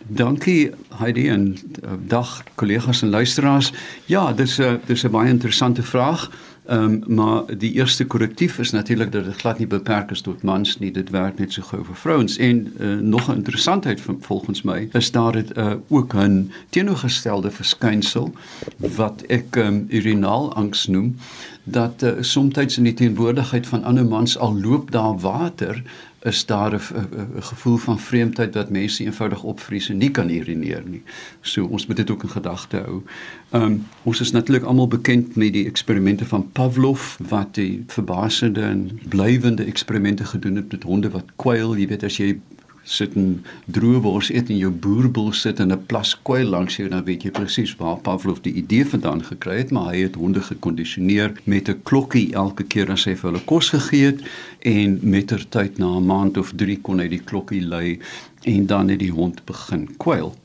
Dankie 0.08 0.72
Heidi 1.00 1.30
en 1.30 1.56
uh, 1.56 1.96
dag 1.96 2.44
kollegas 2.56 3.02
en 3.02 3.10
luisteraars. 3.10 3.72
Ja, 4.06 4.34
dis 4.34 4.60
'n 4.60 4.82
dis 4.86 5.04
'n 5.04 5.12
baie 5.12 5.30
interessante 5.30 5.84
vraag. 5.84 6.30
Ehm 6.67 6.84
um, 6.84 7.03
maar 7.15 7.58
die 7.58 7.73
eerste 7.73 8.06
korrektief 8.06 8.60
is 8.60 8.71
natuurlik 8.71 9.12
dat 9.12 9.25
dit 9.25 9.36
glad 9.36 9.58
nie 9.58 9.67
beperk 9.67 10.12
is 10.12 10.21
tot 10.21 10.43
mans 10.43 10.80
nie. 10.80 10.91
Dit 10.91 11.10
werk 11.10 11.39
net 11.39 11.53
so 11.53 11.62
gou 11.62 11.84
vir 11.86 11.95
vrouens. 11.95 12.38
En 12.38 12.73
uh, 12.80 12.95
nog 12.95 13.30
'n 13.30 13.36
interessantheid 13.36 14.01
volgens 14.19 14.62
my 14.62 14.89
is 14.91 15.12
daar 15.12 15.32
dit 15.32 15.58
uh, 15.58 15.73
ook 15.88 16.13
'n 16.13 16.51
teenoorgestelde 16.69 17.51
verskynsel 17.51 18.34
wat 18.77 19.21
ek 19.21 19.56
um, 19.56 19.86
urinaal 19.89 20.53
angs 20.53 20.88
noem 20.88 21.15
dat 21.63 22.03
uh, 22.03 22.12
soms 22.19 22.77
in 22.77 22.84
die 22.84 22.93
teenwoordigheid 22.93 23.67
van 23.67 23.84
ander 23.84 24.06
mans 24.06 24.38
al 24.38 24.60
loop 24.60 24.91
daar 24.91 25.19
water 25.19 25.84
is 26.28 26.46
daar 26.46 26.74
'n 26.74 27.42
gevoel 27.42 27.78
van 27.78 28.00
vreemdheid 28.00 28.54
dat 28.54 28.70
mense 28.70 29.04
eenvoudig 29.04 29.44
opvries 29.44 29.90
en 29.90 29.98
nie 29.98 30.12
kan 30.12 30.30
urineer 30.30 30.84
nie. 30.86 31.04
So 31.42 31.66
ons 31.66 31.86
moet 31.88 31.96
dit 31.96 32.12
ook 32.12 32.24
in 32.24 32.30
gedagte 32.30 32.78
hou. 32.78 33.04
Ehm 33.50 33.63
um, 33.63 33.86
ons 34.04 34.22
is 34.22 34.32
natuurlik 34.32 34.66
almal 34.66 34.88
bekend 34.88 35.36
met 35.36 35.54
die 35.54 35.66
eksperimente 35.66 36.26
van 36.26 36.52
Pavlov 36.52 37.18
wat 37.30 37.56
die 37.56 37.84
verbasende 37.88 38.62
en 38.62 39.00
blywende 39.10 39.63
eksperimente 39.63 40.26
gedoen 40.26 40.56
het 40.56 40.72
met 40.72 40.84
honde 40.84 41.10
wat 41.10 41.26
kwyl, 41.36 41.78
jy 41.78 41.88
weet 41.88 42.04
as 42.04 42.18
jy 42.18 42.40
sit 42.88 43.15
en 43.19 43.41
droë 43.76 44.00
wors 44.06 44.30
eet 44.32 44.50
en 44.52 44.60
jou 44.62 44.71
boerbul 44.71 45.34
sit 45.36 45.60
in 45.60 45.71
'n 45.71 45.86
plas 45.91 46.15
kwyl 46.23 46.47
langs 46.56 46.78
jou 46.78 46.88
dan 46.89 47.04
weet 47.04 47.23
jy 47.23 47.32
presies 47.32 47.76
waar 47.76 48.00
Pavlov 48.00 48.41
die 48.41 48.54
idee 48.54 48.86
vandaan 48.86 49.23
gekry 49.23 49.58
het 49.58 49.71
maar 49.71 49.91
hy 49.93 50.08
het 50.08 50.15
honde 50.15 50.41
gekondisioneer 50.41 51.34
met 51.43 51.69
'n 51.69 51.82
klokkie 51.84 52.34
elke 52.34 52.63
keer 52.63 52.91
as 52.91 53.06
hy 53.06 53.15
vir 53.15 53.32
hulle 53.32 53.45
kos 53.45 53.69
gegee 53.69 54.06
het 54.06 54.21
en 54.62 55.00
mettertyd 55.02 55.78
na 55.78 55.97
'n 55.97 56.06
maand 56.06 56.38
of 56.38 56.54
3 56.56 56.80
kon 56.82 57.00
hy 57.00 57.08
die 57.08 57.23
klokkie 57.23 57.62
lui 57.62 58.00
en 58.43 58.65
dan 58.65 58.89
het 58.89 59.00
die 59.00 59.12
hond 59.12 59.45
begin 59.45 59.88
kwyl 59.97 60.36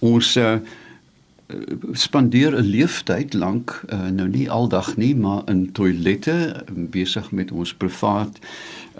ons 0.00 0.36
uh, 0.36 0.58
spandeer 1.92 2.52
'n 2.52 2.66
leeftyd 2.66 3.34
lank 3.34 3.82
uh, 3.88 4.08
nou 4.08 4.28
nie 4.28 4.50
aldag 4.50 4.96
nie 4.96 5.14
maar 5.14 5.42
in 5.46 5.72
toilette 5.72 6.64
besig 6.72 7.30
met 7.30 7.52
ons 7.52 7.74
privaat 7.74 8.38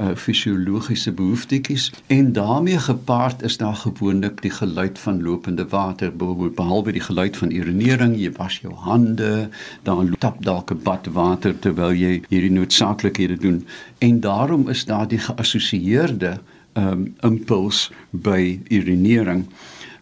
uh, 0.00 0.14
fisiologiese 0.16 1.12
behoeftetjies 1.12 1.92
en 2.06 2.32
daarmee 2.32 2.78
gepaard 2.78 3.42
is 3.42 3.56
daar 3.56 3.74
gewoonlik 3.74 4.42
die 4.42 4.50
geluid 4.50 4.98
van 4.98 5.22
lopende 5.22 5.68
water. 5.68 6.12
Behalwe 6.16 6.92
die 6.92 7.00
geluid 7.00 7.36
van 7.36 7.52
urinering 7.52 8.16
jy 8.16 8.32
was 8.36 8.58
jou 8.60 8.74
hande 8.74 9.48
dan 9.82 10.14
tap 10.18 10.44
dalk 10.44 10.70
'n 10.70 10.82
bad 10.82 11.06
water 11.12 11.58
terwyl 11.58 11.92
jy 11.92 12.22
hierdie 12.28 12.52
noodsaaklikhede 12.52 13.36
doen. 13.36 13.66
En 13.98 14.20
daarom 14.20 14.68
is 14.68 14.84
daar 14.84 15.08
die 15.08 15.18
geassosieerde 15.18 16.38
um, 16.72 17.14
impuls 17.20 17.90
by 18.10 18.60
urinering. 18.68 19.46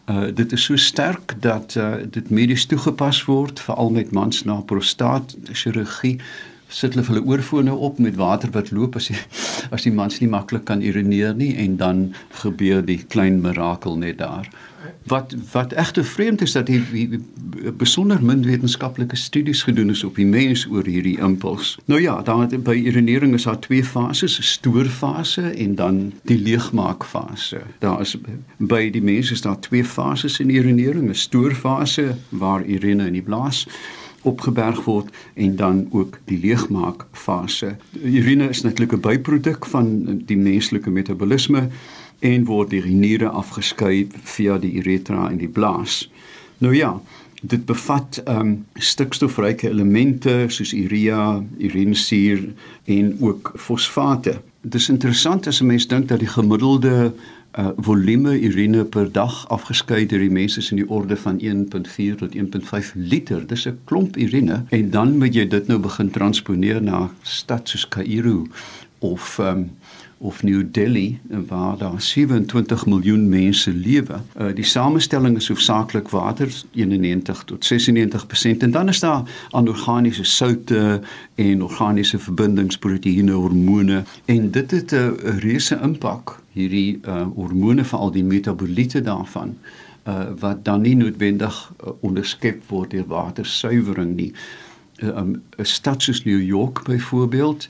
Uh, 0.05 0.27
dit 0.33 0.51
is 0.51 0.63
so 0.63 0.75
sterk 0.75 1.33
dat 1.39 1.75
uh, 1.77 1.93
dit 2.09 2.29
medies 2.29 2.65
toegepas 2.65 3.23
word 3.25 3.59
veral 3.59 3.89
met 3.89 4.11
mans 4.11 4.43
na 4.43 4.59
prostaat 4.61 5.35
chirurgie 5.51 6.19
sit 6.75 6.95
hulle 6.95 7.07
hulle 7.07 7.23
oorfone 7.23 7.73
op 7.87 7.99
met 8.03 8.17
water 8.19 8.51
wat 8.51 8.71
loop 8.75 8.97
as 8.99 9.07
die, 9.11 9.17
as 9.71 9.87
die 9.87 9.95
mans 9.95 10.19
nie 10.19 10.31
maklik 10.31 10.65
kan 10.67 10.83
urineer 10.83 11.35
nie 11.35 11.53
en 11.63 11.77
dan 11.79 12.07
gebeur 12.43 12.83
die 12.85 12.99
klein 13.07 13.39
mirakel 13.43 13.95
net 14.01 14.19
daar. 14.19 14.49
Wat 15.09 15.33
wat 15.51 15.73
egte 15.73 16.03
vreemd 16.03 16.43
is 16.45 16.51
dat 16.53 16.67
hier 16.67 16.83
besonder 17.77 18.21
min 18.21 18.43
wetenskaplike 18.45 19.15
studies 19.15 19.63
gedoen 19.65 19.89
is 19.89 20.03
op 20.03 20.19
die 20.19 20.27
mens 20.27 20.67
oor 20.69 20.85
hierdie 20.85 21.17
impuls. 21.17 21.77
Nou 21.85 22.01
ja, 22.01 22.19
daar 22.21 22.51
by 22.67 22.75
urinering 22.85 23.33
is 23.33 23.47
daar 23.47 23.59
twee 23.59 23.83
fases, 23.83 24.37
'n 24.39 24.43
stoorfase 24.43 25.49
en 25.49 25.75
dan 25.75 26.13
die 26.23 26.39
leegmaakfase. 26.41 27.61
Daar 27.79 28.01
is 28.01 28.17
by 28.57 28.89
die 28.89 29.01
mens 29.01 29.31
is 29.31 29.41
daar 29.41 29.59
twee 29.59 29.85
fases 29.85 30.39
in 30.39 30.49
urinering, 30.49 31.09
'n 31.09 31.15
stoorfase 31.15 32.15
waar 32.29 32.65
urine 32.65 33.07
in 33.07 33.13
die 33.13 33.25
blaas 33.25 33.65
opgeberg 34.25 34.83
word 34.85 35.09
en 35.33 35.55
dan 35.55 35.87
ook 35.91 36.19
die 36.25 36.39
leegmaak 36.39 37.05
fase. 37.11 37.75
Urine 38.03 38.49
is 38.49 38.61
natuurlik 38.61 38.93
'n 38.93 39.01
byproduk 39.01 39.65
van 39.65 40.05
die 40.25 40.37
menslike 40.37 40.89
metabolisme 40.89 41.67
en 42.19 42.45
word 42.45 42.69
deur 42.69 42.83
die 42.83 42.95
niere 42.95 43.29
afgeskei 43.29 44.07
via 44.23 44.57
die 44.57 44.73
uretra 44.81 45.29
en 45.29 45.37
die 45.37 45.51
blaas. 45.51 46.11
Nou 46.57 46.75
ja, 46.75 47.01
Dit 47.47 47.65
bevat 47.65 48.21
um, 48.27 48.65
stikstofryke 48.73 49.69
elemente 49.69 50.45
soos 50.47 50.73
urea, 50.73 51.43
urinesuur 51.57 52.41
en 52.89 53.17
ook 53.19 53.51
fosfate. 53.55 54.39
Dit 54.61 54.79
is 54.79 54.89
interessant 54.89 55.47
as 55.47 55.61
'n 55.61 55.65
mens 55.65 55.87
dink 55.87 56.07
dat 56.07 56.19
die 56.19 56.27
gemiddelde 56.27 57.13
uh 57.57 57.71
volume 57.77 58.39
urine 58.39 58.83
per 58.83 59.11
dag 59.11 59.47
afgeskei 59.47 60.05
deur 60.05 60.19
die 60.19 60.31
mense 60.31 60.59
is 60.59 60.71
in 60.71 60.81
die 60.81 60.89
orde 60.89 61.15
van 61.17 61.39
1.4 61.39 62.17
tot 62.19 62.35
1.5 62.35 62.91
liter. 62.95 63.47
Dis 63.47 63.65
'n 63.67 63.79
klomp 63.83 64.17
urine 64.17 64.63
en 64.69 64.89
dan 64.89 65.17
moet 65.17 65.33
jy 65.33 65.47
dit 65.47 65.67
nou 65.67 65.79
begin 65.79 66.09
transponeer 66.09 66.81
na 66.81 67.09
stad 67.21 67.69
soos 67.69 67.87
Kaïro 67.87 68.47
of 68.99 69.37
um 69.39 69.71
of 70.17 70.43
New 70.43 70.63
Delhi 70.71 71.19
waar 71.47 71.77
daar 71.77 72.01
27 72.01 72.85
miljoen 72.85 73.29
mense 73.29 73.73
lewe. 73.73 74.19
Uh 74.39 74.53
die 74.53 74.63
samestelling 74.63 75.37
is 75.37 75.47
hoofsaaklik 75.47 76.09
water 76.09 76.47
91 76.71 77.43
tot 77.43 77.73
96% 77.73 78.57
en 78.57 78.71
dan 78.71 78.87
is 78.87 78.99
daar 78.99 79.23
anorganiese 79.49 80.23
soutte 80.23 81.01
en 81.35 81.63
organiese 81.63 82.19
verbindings, 82.19 82.77
proteïene, 82.77 83.31
hormone 83.31 84.03
en 84.25 84.51
dit 84.51 84.71
het 84.71 84.91
'n 84.91 85.15
reuse 85.39 85.79
impak 85.81 86.43
hierdie 86.55 86.99
uh 87.03 87.25
hormone 87.35 87.83
vir 87.83 87.99
al 87.99 88.13
die 88.15 88.23
metaboliete 88.23 89.01
daarvan 89.05 89.55
uh 90.07 90.31
wat 90.39 90.63
dan 90.65 90.85
nie 90.85 90.95
noodwendig 90.95 91.57
uh, 91.83 91.91
onderskep 92.01 92.63
word 92.69 92.95
deur 92.95 93.07
watersuiwering 93.11 94.15
nie. 94.15 94.31
Uh, 95.03 95.11
um, 95.17 95.35
'n 95.57 95.65
stad 95.65 96.03
soos 96.03 96.23
New 96.23 96.41
York 96.41 96.83
byvoorbeeld 96.83 97.67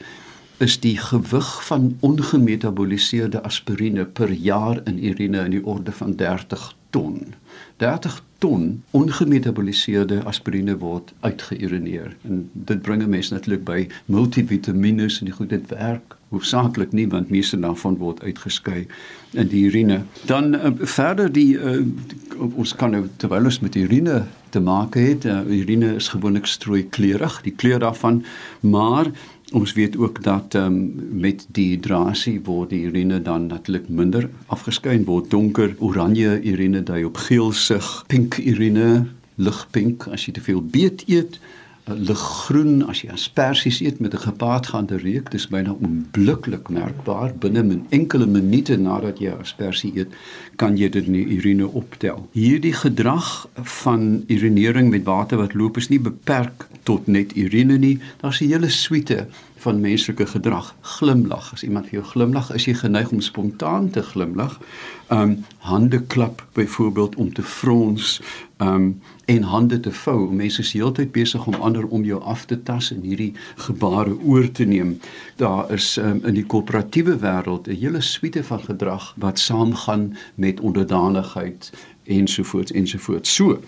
is 0.57 0.79
die 0.79 0.97
gewig 0.97 1.65
van 1.65 1.97
ongemetaboliseerde 1.99 3.41
aspirine 3.43 4.05
per 4.05 4.31
jaar 4.31 4.79
in 4.83 5.05
urine 5.05 5.43
in 5.43 5.51
die 5.51 5.65
orde 5.65 5.91
van 5.91 6.15
30 6.15 6.75
ton. 6.89 7.33
30 7.77 8.21
ton 8.37 8.83
ongemetaboliseerde 8.91 10.23
aspirine 10.23 10.77
word 10.77 11.13
uitgeurineer 11.19 12.15
en 12.21 12.49
dit 12.53 12.81
bring 12.81 13.03
'n 13.03 13.09
mens 13.09 13.29
natuurlik 13.29 13.63
by 13.63 13.87
multivitamiene 14.05 15.03
en 15.03 15.25
die 15.25 15.33
goed 15.33 15.49
dit 15.49 15.69
werk 15.69 16.15
hoofsaaklik 16.35 16.93
nie 16.93 17.07
want 17.11 17.31
meeste 17.33 17.59
daarvan 17.59 17.97
word 17.97 18.23
uitgeskei 18.23 18.85
in 19.33 19.51
die 19.51 19.65
urine. 19.69 20.03
Dan 20.29 20.53
uh, 20.55 20.71
verder 20.79 21.31
die 21.31 21.55
uh, 21.57 21.79
ons 22.45 22.75
kan 22.75 22.91
nou 22.95 23.05
terwyl 23.17 23.47
ons 23.47 23.61
met 23.63 23.75
urine 23.79 24.25
te 24.51 24.61
maak 24.63 24.95
het, 24.99 25.25
uh, 25.25 25.41
urine 25.47 25.95
is 25.99 26.11
gewoonlik 26.13 26.47
strooi 26.47 26.85
kleurig, 26.89 27.41
die 27.47 27.55
kleur 27.55 27.81
daarvan, 27.83 28.23
maar 28.59 29.11
Ons 29.53 29.73
weet 29.73 29.97
ook 29.97 30.23
dat 30.23 30.55
um, 30.57 30.77
met 31.21 31.45
dehydrasie 31.53 32.39
word 32.43 32.71
die 32.73 32.87
urine 32.89 33.19
dan 33.21 33.45
natuurlik 33.47 33.89
minder 33.93 34.25
afgeskei 34.49 34.97
word 35.05 35.29
donker 35.29 35.75
oranje 35.79 36.39
urine 36.41 36.81
dui 36.83 37.03
op 37.05 37.19
geelsig, 37.27 37.85
pink 38.09 38.39
urine, 38.41 39.05
ligpink 39.37 40.07
as 40.09 40.25
jy 40.25 40.33
te 40.33 40.41
veel 40.41 40.63
beet 40.65 41.05
eet, 41.05 41.37
liggroen 41.85 42.81
as 42.89 43.03
jy 43.03 43.11
asperges 43.13 43.79
eet 43.81 43.99
met 43.99 44.13
'n 44.13 44.25
gepaardgaande 44.25 44.97
reuk, 44.97 45.31
dis 45.31 45.47
byna 45.47 45.75
onblikklik 45.81 46.69
merkbaar 46.69 47.33
binne 47.39 47.61
'n 47.63 47.85
enkele 47.89 48.25
minute 48.25 48.77
nadat 48.77 49.19
jy 49.19 49.29
asperges 49.29 49.83
eet, 49.95 50.07
kan 50.55 50.77
jy 50.77 50.89
dit 50.89 51.05
in 51.05 51.15
urine 51.15 51.67
optel. 51.67 52.29
Hierdie 52.31 52.73
gedrag 52.73 53.47
van 53.55 54.23
urinering 54.27 54.89
met 54.89 55.03
water 55.03 55.37
wat 55.37 55.53
loop 55.53 55.77
is 55.77 55.89
nie 55.89 55.99
beperk 55.99 56.67
tot 56.83 57.07
net 57.07 57.35
urine 57.37 57.77
nie, 57.77 57.99
daar's 58.21 58.41
'n 58.41 58.47
hele 58.47 58.69
suite 58.69 59.27
van 59.65 59.81
menslike 59.81 60.25
gedrag. 60.29 60.75
Glimlag, 60.81 61.49
as 61.53 61.63
iemand 61.63 61.89
vir 61.89 61.99
jou 61.99 62.05
glimlag, 62.11 62.51
is 62.53 62.67
jy 62.69 62.75
geneig 62.77 63.09
om 63.13 63.21
spontaan 63.21 63.89
te 63.89 64.03
glimlag. 64.05 64.59
Um 65.13 65.39
hande 65.65 66.01
klap 66.13 66.43
byvoorbeeld 66.53 67.15
om 67.21 67.31
te 67.33 67.43
frons, 67.43 68.19
um 68.61 69.01
en 69.25 69.47
hande 69.49 69.79
te 69.79 69.91
vou. 69.91 70.29
Mense 70.33 70.61
is 70.61 70.73
heeltyd 70.77 71.11
besig 71.15 71.47
om 71.49 71.57
ander 71.65 71.87
om 71.87 72.05
jou 72.05 72.21
af 72.21 72.45
te 72.45 72.59
tas 72.61 72.91
en 72.93 73.01
hierdie 73.01 73.31
gebare 73.65 74.13
oor 74.21 74.51
te 74.51 74.67
neem. 74.69 74.95
Daar 75.41 75.71
is 75.73 75.95
um, 75.97 76.21
in 76.25 76.37
die 76.37 76.45
koöperatiewe 76.45 77.17
wêreld 77.25 77.67
'n 77.67 77.79
hele 77.81 78.01
suite 78.01 78.43
van 78.43 78.61
gedrag 78.61 79.13
wat 79.17 79.39
saamgaan 79.39 80.13
met 80.35 80.59
onderdanigheid 80.59 81.71
ensovoorts 82.03 82.71
ensovoorts. 82.71 83.33
So, 83.33 83.59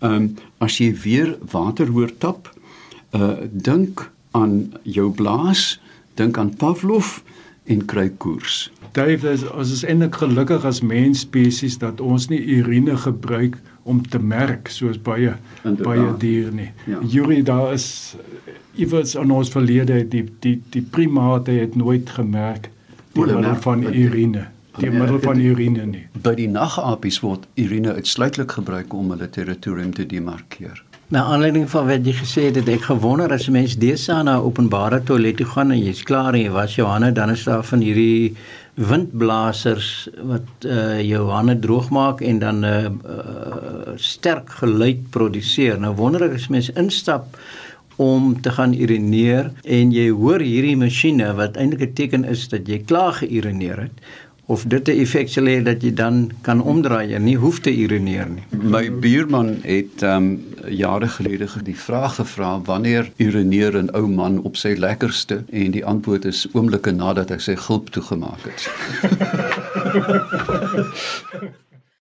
um 0.00 0.34
as 0.58 0.78
jy 0.78 0.94
weer 1.04 1.36
water 1.50 1.86
hoor 1.86 2.16
tap, 2.18 2.48
uh 3.12 3.44
dink 3.52 4.12
aan 4.34 4.72
jou 4.82 5.10
blaas, 5.14 5.80
dink 6.18 6.38
aan 6.38 6.54
Pavlov 6.58 7.20
en 7.70 7.84
kry 7.88 8.08
koers. 8.18 8.68
Dave, 8.94 9.34
ons 9.54 9.70
is 9.74 9.82
eintlik 9.86 10.18
gelukkig 10.20 10.64
as 10.68 10.82
mens 10.82 11.24
spesies 11.24 11.78
dat 11.82 12.00
ons 12.00 12.28
nie 12.30 12.40
urine 12.58 12.96
gebruik 13.00 13.56
om 13.82 14.02
te 14.02 14.18
merk 14.18 14.70
soos 14.72 14.98
baie 15.02 15.34
Inderdaad. 15.62 15.84
baie 15.86 16.16
diere 16.22 16.52
nie. 16.54 16.70
Ja. 16.86 17.00
Yuri 17.02 17.42
daar 17.42 17.72
is 17.74 18.16
iewers 18.74 19.14
in 19.14 19.30
ons 19.30 19.50
verlede 19.50 20.02
die 20.08 20.24
die 20.40 20.56
die 20.70 20.82
primate 20.82 21.54
het 21.54 21.76
nooit 21.76 22.10
gemerk 22.10 22.70
die 23.14 23.26
middel 23.26 23.54
van 23.62 23.84
urine 23.84 24.48
die 24.78 24.90
middel 24.90 25.20
van 25.22 25.38
urine 25.38 25.86
nie. 25.86 26.06
By 26.22 26.34
die 26.38 26.48
nagapies 26.50 27.20
word 27.22 27.46
urine 27.60 27.94
uitsluitlik 27.94 28.56
gebruik 28.58 28.94
om 28.94 29.12
hulle 29.14 29.28
territorium 29.30 29.92
te 29.94 30.06
demarkeer. 30.06 30.82
Na 31.12 31.26
aanleiding 31.28 31.66
van 31.68 31.84
wat 31.84 32.06
jy 32.06 32.14
gesê 32.16 32.46
het, 32.48 32.56
het 32.56 32.68
ek 32.72 32.86
gewonder 32.88 33.32
as 33.32 33.44
'n 33.48 33.52
mens 33.52 33.76
deesdae 33.76 34.22
na 34.24 34.38
openbare 34.40 35.02
toilet 35.04 35.36
toe 35.36 35.46
gaan 35.46 35.70
en 35.70 35.78
jy's 35.78 36.02
klaar 36.02 36.32
en 36.34 36.40
jy 36.40 36.50
was 36.50 36.76
jou 36.76 36.86
hande, 36.88 37.12
dan 37.12 37.30
is 37.30 37.44
daar 37.44 37.62
van 37.62 37.80
hierdie 37.80 38.34
windblasers 38.74 40.08
wat 40.22 40.48
uh 40.64 41.00
jou 41.00 41.28
hande 41.30 41.58
droog 41.58 41.90
maak 41.90 42.20
en 42.20 42.38
dan 42.38 42.60
'n 42.60 42.64
uh, 42.64 42.84
uh, 42.84 43.92
sterk 43.96 44.50
geluid 44.50 45.10
produseer. 45.10 45.78
Nou 45.78 45.94
wonder 45.94 46.22
ek 46.22 46.34
as 46.34 46.48
mens 46.48 46.70
instap 46.72 47.36
om 47.96 48.40
te 48.40 48.50
gaan 48.50 48.74
urineer 48.74 49.52
en 49.62 49.92
jy 49.92 50.08
hoor 50.10 50.40
hierdie 50.40 50.76
masjiene 50.76 51.34
wat 51.34 51.56
eintlik 51.56 51.90
'n 51.90 51.92
teken 51.94 52.24
is 52.24 52.48
dat 52.48 52.66
jy 52.66 52.78
klaar 52.78 53.12
geurineer 53.12 53.78
het 53.78 53.92
of 54.46 54.64
dit 54.68 54.88
'n 54.88 54.98
effek 55.00 55.28
sal 55.28 55.46
hê 55.46 55.62
dat 55.62 55.82
jy 55.82 55.92
dan 55.94 56.30
kan 56.42 56.62
omdraai 56.62 57.14
en 57.14 57.24
nie 57.24 57.36
hoef 57.36 57.60
te 57.60 57.76
urineer 57.76 58.28
nie. 58.28 58.44
My 58.50 58.90
buurman 58.90 59.58
het 59.62 60.02
um, 60.02 60.44
jare 60.68 61.08
gelede 61.08 61.48
die 61.62 61.76
vraag 61.76 62.14
gevra 62.14 62.60
wanneer 62.64 63.10
urineer 63.16 63.82
'n 63.82 63.90
ou 63.92 64.06
man 64.08 64.42
op 64.42 64.56
sy 64.56 64.74
lekkerste 64.78 65.44
en 65.50 65.70
die 65.70 65.84
antwoord 65.84 66.24
is 66.24 66.46
oomblikke 66.52 66.92
nadat 66.92 67.28
hy 67.28 67.38
sy 67.38 67.56
gulp 67.56 67.90
toegemaak 67.90 68.42
het. 68.44 68.68